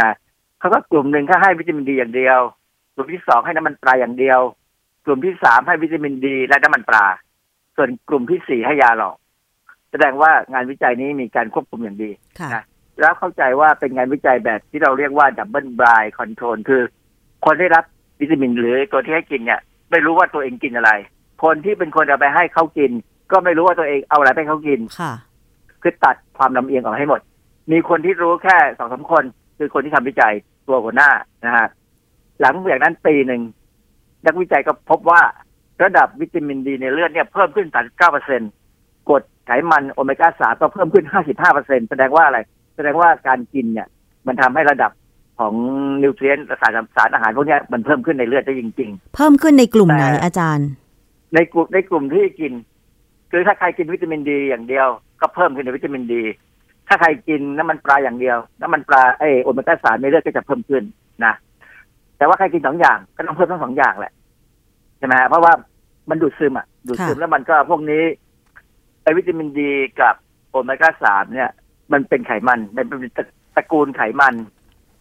[0.00, 0.10] นะ
[0.58, 2.38] เขาก็กลุ่มหนึ่งเขาให้วิตามินดีอย่างเดียว
[2.94, 4.40] กลุ่มที่สองให้น้ำมันปลาอย่างเดียว
[5.04, 7.06] กลุ่มที่สามให้วิตามินดีและน้ำมันปลา
[7.76, 9.16] ส่วนกลุ่มที่สี่ให้ยาหลอก
[9.90, 12.64] แสดงว่างานวิจัยนี้มีการควบคุมอย่างดีค่ะนะ
[13.00, 16.82] แล้วเข้าใจว่าเป็นงานวิจัยแบบที่เราเรียกว่าดับเบิลบรายคอนโทรลคือ
[17.44, 17.84] คนได้รับ
[18.20, 20.90] วิตามินหรือตัวที่ให้กินเนี่ย ไม่รู้ว่าตัวเองกินอะไร
[21.42, 22.90] คนที่เป็นคนเอาไปให้เขากิน
[23.32, 25.12] ก็ไม่รู้ว่าตัวเองเอาอะไรไปให้เขากินค่ะ
[25.82, 27.20] คือตัดความลำเอียงออกให้หมด
[27.72, 29.24] มีคนที่รู้แค่สองสามคน
[29.62, 30.34] คือคนที่ทำวิจัย
[30.68, 31.10] ตัวหัวหน้า
[31.44, 31.68] นะฮะ
[32.40, 33.42] หลังจากนั้นปีหนึ่ง
[34.26, 35.22] นักวิจัยก็พบว่า
[35.82, 38.40] ระดับวิตามินดีในเลือดเนี่ยเพิ่มขึ้น 39เปอร์เซ็น
[39.08, 42.38] กรดไขมันโอเมก้าสามก็เพิ่มขึ้น 55เปอร์เซ็นแสดงว่าอะไร
[42.76, 43.88] แสดงว่าการกินเนี่ย
[44.26, 44.92] มันทำให้ระดับ
[45.38, 45.54] ของ
[46.02, 50.68] นิวเทรียนต์สารสารอาหารพวกเนี้ยมันเพิ่มขึ้นในเลือดได้จริง ๆ เพิ่มขึ้นในกลุ่มไหนแต่อาจารย์
[51.34, 52.52] ในกลุ่มในกลุ่มที่กิน
[53.30, 54.88] คือถ้าใครกินวิตามินดีอย่างเดียว
[55.20, 56.22] ก็เพิ่มขึ้นในวิตามินดี
[56.88, 60.82] ถ้าใครกินน้ำมันปลาอย่างเดียว น้ำมันปลาไอโอเมก้าสามในเลือดก็จะเพิ่มขึ้น
[61.24, 61.34] นะ
[62.18, 64.12] แต่ว่าใครกินสองอย่างก็ต้องเพิ่มทั้งสองอย่างแหละ
[64.98, 65.52] ใช่ไหมฮะเพราะว่า
[66.10, 68.02] มันดูดซึมอะดูดซึมค่ะแล้วมันก็พวกนี้
[69.02, 70.14] ไอวิตามินดีกับ
[70.50, 71.50] โอเมก้าสามเนี่ย
[71.92, 73.24] มันเป็นไขมันมันเป็นตระ
[73.56, 74.34] ตระกูลไขมัน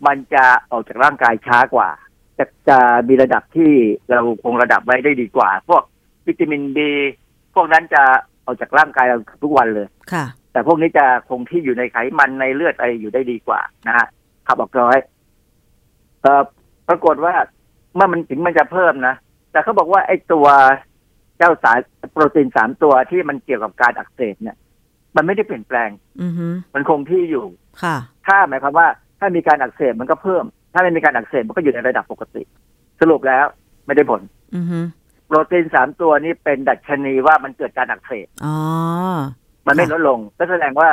[0.05, 1.89] มันจะออกจากร่างกายช้ากว่า
[2.37, 2.77] จะจะ
[3.07, 3.71] มีระดับที่
[4.09, 5.83] เราคงระดับไว้ได้ดีกว่า พวก
[6.27, 6.91] วิตามินดี
[7.55, 8.03] พวกนั้นจะ
[8.45, 14.07] ออกจากร่างกายเราทุกวันเลยค่ะ แต่พวกนี้จะคงที่อยู่ในไขมันในเลือดอะไรอยู่ได้ดีกว่านะฮะ
[14.47, 14.97] ขับออกร้อย
[16.21, 16.43] เอ่อ
[16.87, 17.33] ปรากฏว่า
[17.95, 19.15] เมื่อมันถึงมันจะเพิ่มนะ
[19.51, 20.47] แต่เขาบอกว่าไอ้ตัว
[21.37, 21.79] เจ้าสาร
[22.11, 24.57] โปรตีนสามตัวที่มันเกี่ยวกับการอักเสบเนี่ย
[25.15, 25.89] มันไม่ได้เปลี่ยนแปลง
[26.21, 27.45] อือฮึมันคงที่อยู่
[27.83, 27.95] ค่ะ
[28.27, 28.87] ถ้าหมายความว่า
[29.19, 30.43] ถ้ามีการอักเสบมันก็เพิ่ม
[30.73, 32.43] ถ้าไม่มีการอักเสบมันก็อยู่ในระดับปกติ
[33.01, 33.45] สรุปแล้ว
[33.85, 34.21] ไม่ได้ผล
[34.55, 34.79] อือฮึ
[35.27, 38.57] โปรตีนสามตัวนี้เป็นดัชนีว่ามันเกิดการอักเสบอ๋อ
[39.67, 40.89] มันไม่ค่ะลดลง ก็แสดงว่า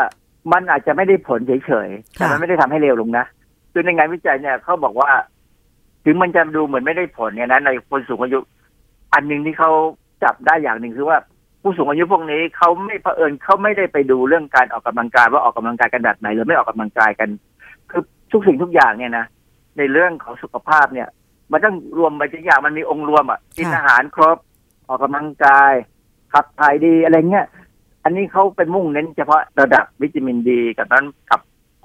[0.52, 3.24] มันอาจจะไม่ได้ผลเฉยๆ แต่ค่ะมันไม่ได้ทำให้เร็วลงนะ
[3.72, 5.10] คือในงานวิจัยเนี่ยเขาบอกว่า
[6.04, 8.38] ถึงมันจะดูเหมือนไม่ได้ผลเนี่ยนะในคนสูงอายุ
[9.14, 9.70] อันหนึ่งที่เขา
[10.22, 11.18] จับได้อย่างหนึ่งคือว่า
[11.62, 17.28] ผู้สูงอายุพวกนี้เขาไม่เผอิญเขาไม่ได้ไปดูเรื่องการออกกำลังกายว่าออกกำลังกายกันแบบไหนหรือไม่ออกกำลังกายกัน
[17.90, 18.02] คือ
[18.32, 19.26] ทุกสิ่งทุกอย่างเนี่ยนะ
[19.78, 21.08] ในเรื่องของสุขภาพเนี่ย
[21.52, 24.38] มันต้องรวมไปทุกอย่างมันมีองค์รวมอะกินค่ะอาหารครบ
[24.88, 25.72] ออกกำลังกาย
[26.32, 27.46] ขับถ่ายดีอะไรเงี้ย
[28.04, 31.40] อันนี้เขาเป็นมุ่งเน้นเฉพาะระดับวิตามินดีกับนั้นกับ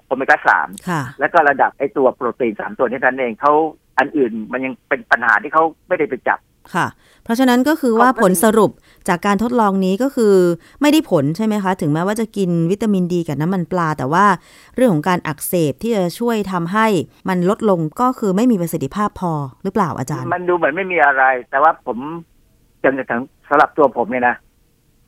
[0.05, 3.53] โอเมก้าสามค่ะแล้วก็ระดับไอตัวโปรตีนสามตัวนี้นั่นเองเขา
[3.99, 6.39] อันอื่นมันยังเป็นปัญหาที่เขาไม่ได้ไปจับ
[6.75, 6.87] ค่ะ
[7.23, 8.71] เพราะฉะนั้นก็คือว่าเขาก็ผลสรุป
[9.07, 10.33] จากการทดลองนี้ก็คือ
[10.81, 14.25] ไม่ได้ผลใช่ไหมคะ ถึงแม้ว่าจะกินวิตามินดีกับน้ำมันปลา แต่ว่า
[14.75, 16.87] เรื่องของการอักเสบที่จะช่วยทำให้
[17.29, 19.33] มันลดลงก็คือไม่มีประสิทธิภาพพอ
[19.63, 21.97] หรือเปล่าอาจารย์ มันดูเหมือนไม่มีอะไร แต่ว่าผม
[22.83, 24.35] จนกระทั่งสำหรับตัวผมเนี่ยนะ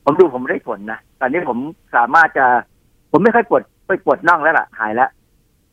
[0.06, 1.58] ผมดูผมได้ผลนะตอนนี้ผม
[1.96, 2.46] สามารถจะ
[3.12, 5.10] ผมไม่ค่อยปวดไปปวดน่องแล้วล่ะ หายแล้ว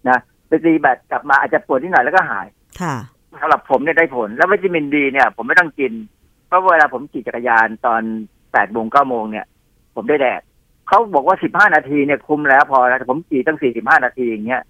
[0.09, 0.19] นะ
[0.49, 2.47] ไปตีแบตกลับมาอาจจะปวดนิดหน่อยแล้วก็หาย
[2.81, 2.97] ค่ะ
[3.41, 5.93] สำหรับผมเนี่ยได้ผล แล้ววิตามินดีเนี่ย ผมไม่ต้องกิน
[6.47, 8.03] เพราะเวลาผมขี่จักรยานตอน
[8.53, 9.47] แปดโมงเก้าโมงเนี่ย
[9.95, 10.41] ผมได้แดด
[10.89, 14.63] เขาบอกว่าสิบห้านาทีเนี่ยคุ้มแล้วพอแล้วแต่ผมขี่ตั้งสี่สิบห้านาทีอย่างเงี้ย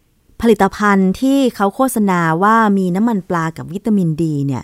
[0.42, 4.62] ผลิตภัณฑ์ที่เขาโฆษณาว่ามีน้ำมันปลากับวิตามินดีเนี่ย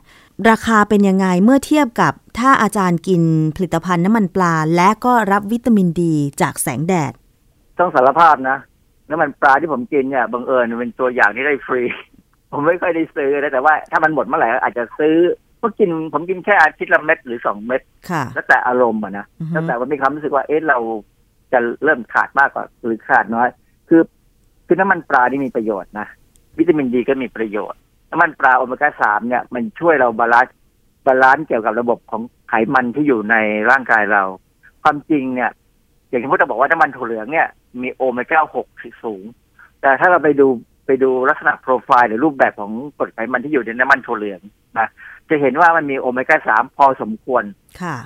[0.51, 3.22] ราคาเป็นยังไงเมื่อเทียบกับถ้าอาจารย์กิน
[3.57, 7.12] ผลิตภัณฑ์น้ำมันปลา และก็รับวิตามินดีจากแสงแดด
[7.78, 8.57] ต้องสารภาพนะ
[9.11, 11.82] น้ำมันปลาที่ผมกินเนี่ยบังเอิญเป็นตัวอย่างที่ได้ฟรี
[12.53, 15.14] ผมไม่ค่อยได้ซื้อนะแต่ว่าถ้ามันหมดเมื่อไหร่อาจจะซื้อ
[15.59, 17.80] เพราะกินผมกินแค่อาทิตย์ละเม็ดหรือสองเม็ด
[18.11, 20.78] ค่ะแล้วแต่อารมณ์อะนะอือฮึแล้วแต่ว่ามีความรู้สึกว่าเอ๊ะเรา
[21.53, 23.49] จะเริ่มขาดมากกว่าหรือขาดน้อย
[23.89, 24.03] คือ
[24.66, 26.07] คือน้ำมันปลานี่มีประโยชน์นะ
[26.59, 27.80] วิตามินดีก็มีประโยชน์
[28.11, 33.37] น้ำมันปลาโอเมก้าสามเนี่ยมันช่วยเรา balance balance เกี่ยวกับระบบของไขมันที่อยู่ใน
[33.71, 34.23] ร่างกายเรา
[34.83, 35.51] ความจริงเนี่ย
[36.09, 37.49] อย่างที่พูดจะบอกว่าน้ำมันถั่วเหลืองเนี่ย
[37.83, 38.67] มีโอเมก้าหก
[39.05, 39.25] สูง
[39.81, 40.47] แต่ถ้าเราไปดู
[40.87, 44.41] ไปดูลักษณะโปรไฟล์หรือรูปแบบของกรดไขมันที่อยู่ในน้ำมันถั่วเหลือง
[44.79, 44.89] นะ
[45.29, 47.45] จะเห็นว่ามันมีโอเมก้าสามพอสมควร
[47.83, 47.97] ค่ะ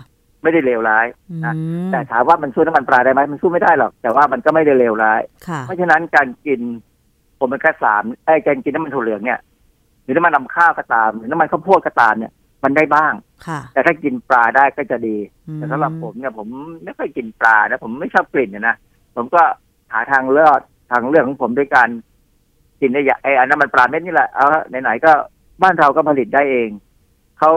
[0.43, 1.55] ไม่ได้เลวร้ายอืนะ
[1.87, 6.61] มแต่ถามว่ามันสู้น้ำมันปลาได้ไหมมันสู้ไม่ได้หรอก แต่ว่ามันก็ไม่ได้เลวร้ายค่ะเพราะฉะนั้นการกิน
[7.37, 9.39] โอเมก้าสามไอ้ยการกินน้ำมันถั่วเหลืองเนี่ย
[10.03, 12.33] หรือน้ำมันนำข้าวก็ตามหรือน้ำมันข้าวโพดก็ตามเนี่ย
[12.65, 13.13] มันได้บ้าง
[13.47, 15.17] ค่ะ แต่ถ้ากินปลาได้ก็จะดี
[15.49, 16.49] อืมแต่สำหรับผมเนี่ยผม
[16.85, 18.77] ไม่ค่อยกินปลานะผมไม่ชอบกลิ่นนะนะ
[19.17, 19.43] ผมก็
[19.93, 21.89] หาทางเลือกทางเลือกของผมด้วยการ
[22.81, 25.13] กินได้อย่างไอ้อันน้ำมันปลาเม็ดนี่แหละเอาละไหนๆก็
[25.63, 26.69] บ้านเราก็ผลิตได้เอง
[27.39, 27.53] เขา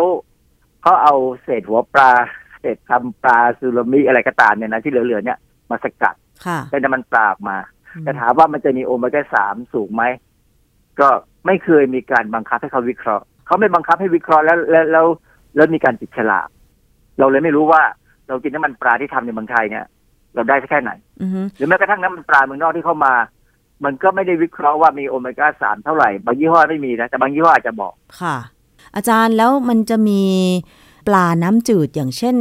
[0.82, 2.12] เขาเอาเศษหัวปลา
[2.60, 5.38] เศษทำปลาซูรามิอะไรก็ตามเนี่ยนะที่เหลือๆเนี่ย
[5.70, 6.16] มาสกัด
[6.46, 7.58] ค่ะเป็นน้ำมันปลาออกมา
[7.96, 10.04] อืมแต่ถามว่ามันจะมีโอเมก้าสามสูงไหม
[11.00, 11.10] ก็
[11.46, 15.06] ไม่เคยมีการบังคับให้เขาวิเคราะห์เขาไม่บังคับให้วิเคราะห์แล้วแล้วแล้ว
[15.56, 16.48] แล้วมีการติดฉลาก
[17.20, 17.82] เราเลยไม่รู้ว่า
[18.28, 19.86] เรากินน้ำมันปลาที่ทำในเมืองไทยเนี่ย
[20.36, 20.91] เราได้สักแค่ไหน
[21.22, 23.14] อือฮึหรือแม้กระทั่งน้ำมันปลาเมืองนอกที่เข้ามา
[23.86, 28.36] มันก็ไม่ได้วิเคราะห์ว่ามีโอเมก้าสามเท่าไหร่บางยี่ห้อไม่มีนะแต่บางยี่ห้ออาจจะบอกค่ะ
[28.96, 30.22] อาจารย์แล้วมันจะมี
[31.08, 32.36] ปลาน้ำจืดอย่างเช่น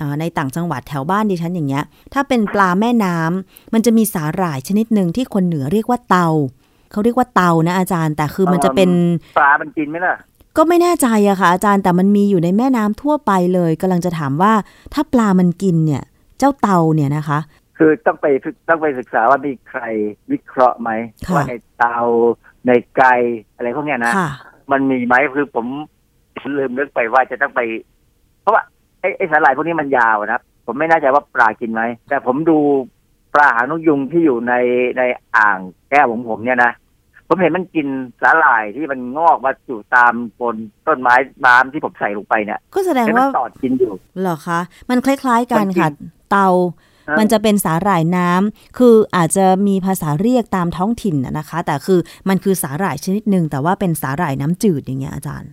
[0.00, 1.84] อ่าในต่างจังหวัดแถวบ้านดิฉันอย่างเงี้ย
[2.14, 6.28] ถ้าเป็นปลาแม่น้ำมันจะมีสาหร่ายชนิดหนึ่งที่คนเหนือเรียกว่าเตา
[6.94, 8.90] เขาเรียกว่าเตานะอาจารย์ แต่คือมันจะเป็น
[9.38, 10.16] ปลามันกินไหมล่ะ
[10.56, 14.52] ก็ไม่แน่ใจอะค่ะอาจารย์แต่มันมีอยู่ในแม่น้ำทั่วไปเลยกำลังจะถามว่า
[14.94, 16.02] ถ้าปลามันกินเนี่ย
[16.38, 17.38] เจ้าเตาเนี่ยนะคะ
[17.78, 19.80] คือต้องไปศึกต้องไปศึกษาว่ามีใคร
[20.32, 20.90] วิเคราะห์ไหม
[21.26, 21.98] ค่ะว่าในเตา
[22.66, 23.14] ในไก่
[23.54, 24.30] อะไรพวกเนี้ยนะค่ะ
[24.72, 25.66] มันมีไหมคือผม
[26.58, 27.60] ลืมนึกไปว่าจะต้องไป
[28.42, 28.62] เพราะว่า
[29.00, 32.58] ไอ้ไอ้สาหร่ายพวกนี้มันยาวนะผมไม่แน่ใจว่าปลากินไหมแต่ผมดู
[33.34, 34.54] ปลาหางนกยุงที่อยู่ใน
[34.98, 35.02] ใน
[35.36, 35.58] อ่าง
[35.90, 36.72] แก้วของผมเนี่ยนะ
[37.28, 37.86] ผมเห็นมันกิน
[38.22, 40.56] สาหร่ายที่มันงอกมาอยู่ตามบน
[40.86, 41.14] ต้นไม้
[41.46, 44.60] น้ำที่ผมใส่ลงไปเนี่ยก็แสดงเห็นมัว่านตอดกินอยู่เหรอคะ
[44.90, 45.90] มันคล้าย ๆ กันมันกินค่ะ
[46.30, 46.48] เตา
[47.18, 55.50] มันจะเป็นสาหร่ายน้ำคืออาจจะมีภาษาเรียกตามท้องถิ่นน่ะนะคะ แต่คือมันคือสาหร่ายชนิดหนึ่งแต่ว่าเป็นสาหร่ายน้ำจืดอย่างเงี้ยอาจารย์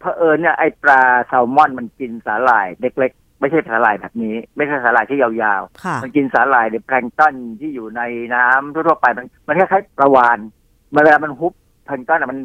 [0.00, 8.02] เผอิญเนี่ยไอ้ปลาแซลมอนมันกินสาหร่ายเล็กๆไม่ใช่สาหร่ายแบบนี้ ไม่ใช่สาหร่ายที่ยาวค่ะๆมันกินสาหร่ายในแพลงก์ต้นที่อยู่ใน
[8.34, 10.57] น้ำทั่วๆไปมันมันคล้ายๆปลาวานมัน
[10.94, 11.52] เวลามันฮุบ
[11.86, 12.38] แพลงก์ต้นอะมัน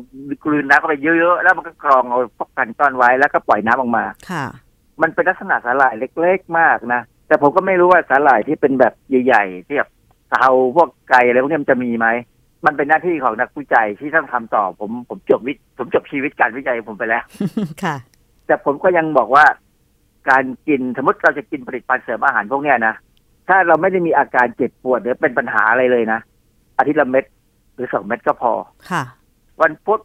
[0.44, 4.46] กลืนน้ำเข้าไปเยอะๆแล้วมันก็กรองเอาพวกแพลงก์ต้นไว้แล้วก็ปล่อยน้ำออกมาค่ะ
[5.02, 9.90] มันเป็นลักษณะสาหร่ายเล็กๆมากนะแต่ผมก็ไม่รู้ว่าสาหร่ายที่เป็นแบบใหญ่ๆที่แบบ
[10.32, 12.08] เทาพวกไก่อะไรพวกนี้มันจะมีไหม
[12.66, 17.24] มันเป็นหน้าที่ของนักวิจัยที่ต้องทำต่อ ผมผมจบวิผมจบชีวิตการวิจัยของผมไปแล้ว
[17.84, 17.96] ค่ะ
[18.48, 19.46] แต่ผมก็ยังบอกว่า
[20.30, 22.96] การกินสมมติเราจะกินผลิตภัณฑ์เสริมอาหารพวกเนี้ยนะ
[23.48, 26.20] ถ้าเราไม่ได้มีอาการเจ็บปวดหรือเป็นปัญหาอะไรเลยนะ
[26.78, 27.26] อาทิตย์ละเม็ด
[27.74, 28.52] หรือสองเม็ดก็พอ
[28.90, 29.04] ค่ะ
[29.62, 30.02] วันพุธ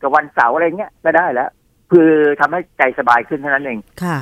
[0.00, 1.50] กับวันเสาร์อะไรเงี้ยก็ได้แล้ว
[1.92, 2.10] คือ
[2.40, 4.18] ทำให้ใจสบายขึ้นเท่านั้นเอง ค่ะ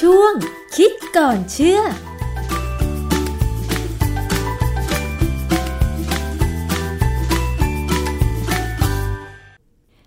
[0.00, 0.32] ช่วง
[0.76, 1.80] คิดก่อนเชื่อ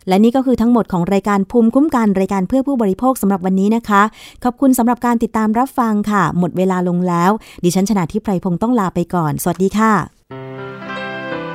[0.08, 4.01] และนี่ก็คือทั้งหมดของรายการภูมิคุ้มกันรายการเพื่อผู้บริโภคสำหรับวันนี้นะคะ
[4.43, 7.32] ขอบคุณสำหรับการติดตามรับฟังค่ะ หมดเวลาลงแล้ว
[7.64, 9.93] ดิฉันชนะทิพไพรพงศ์ต้องลาไปก่อน สวัสดีค่ะ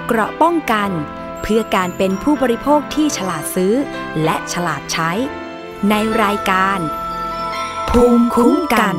[0.06, 0.90] เกราะป้องกัน
[1.42, 3.74] เพื่อการเป็นผู้บริโภคที่ฉลาดซื้อ
[4.24, 5.10] และฉลาดใช้
[5.90, 6.78] ในรายการ
[7.90, 8.96] ภูมิคุ้มกัน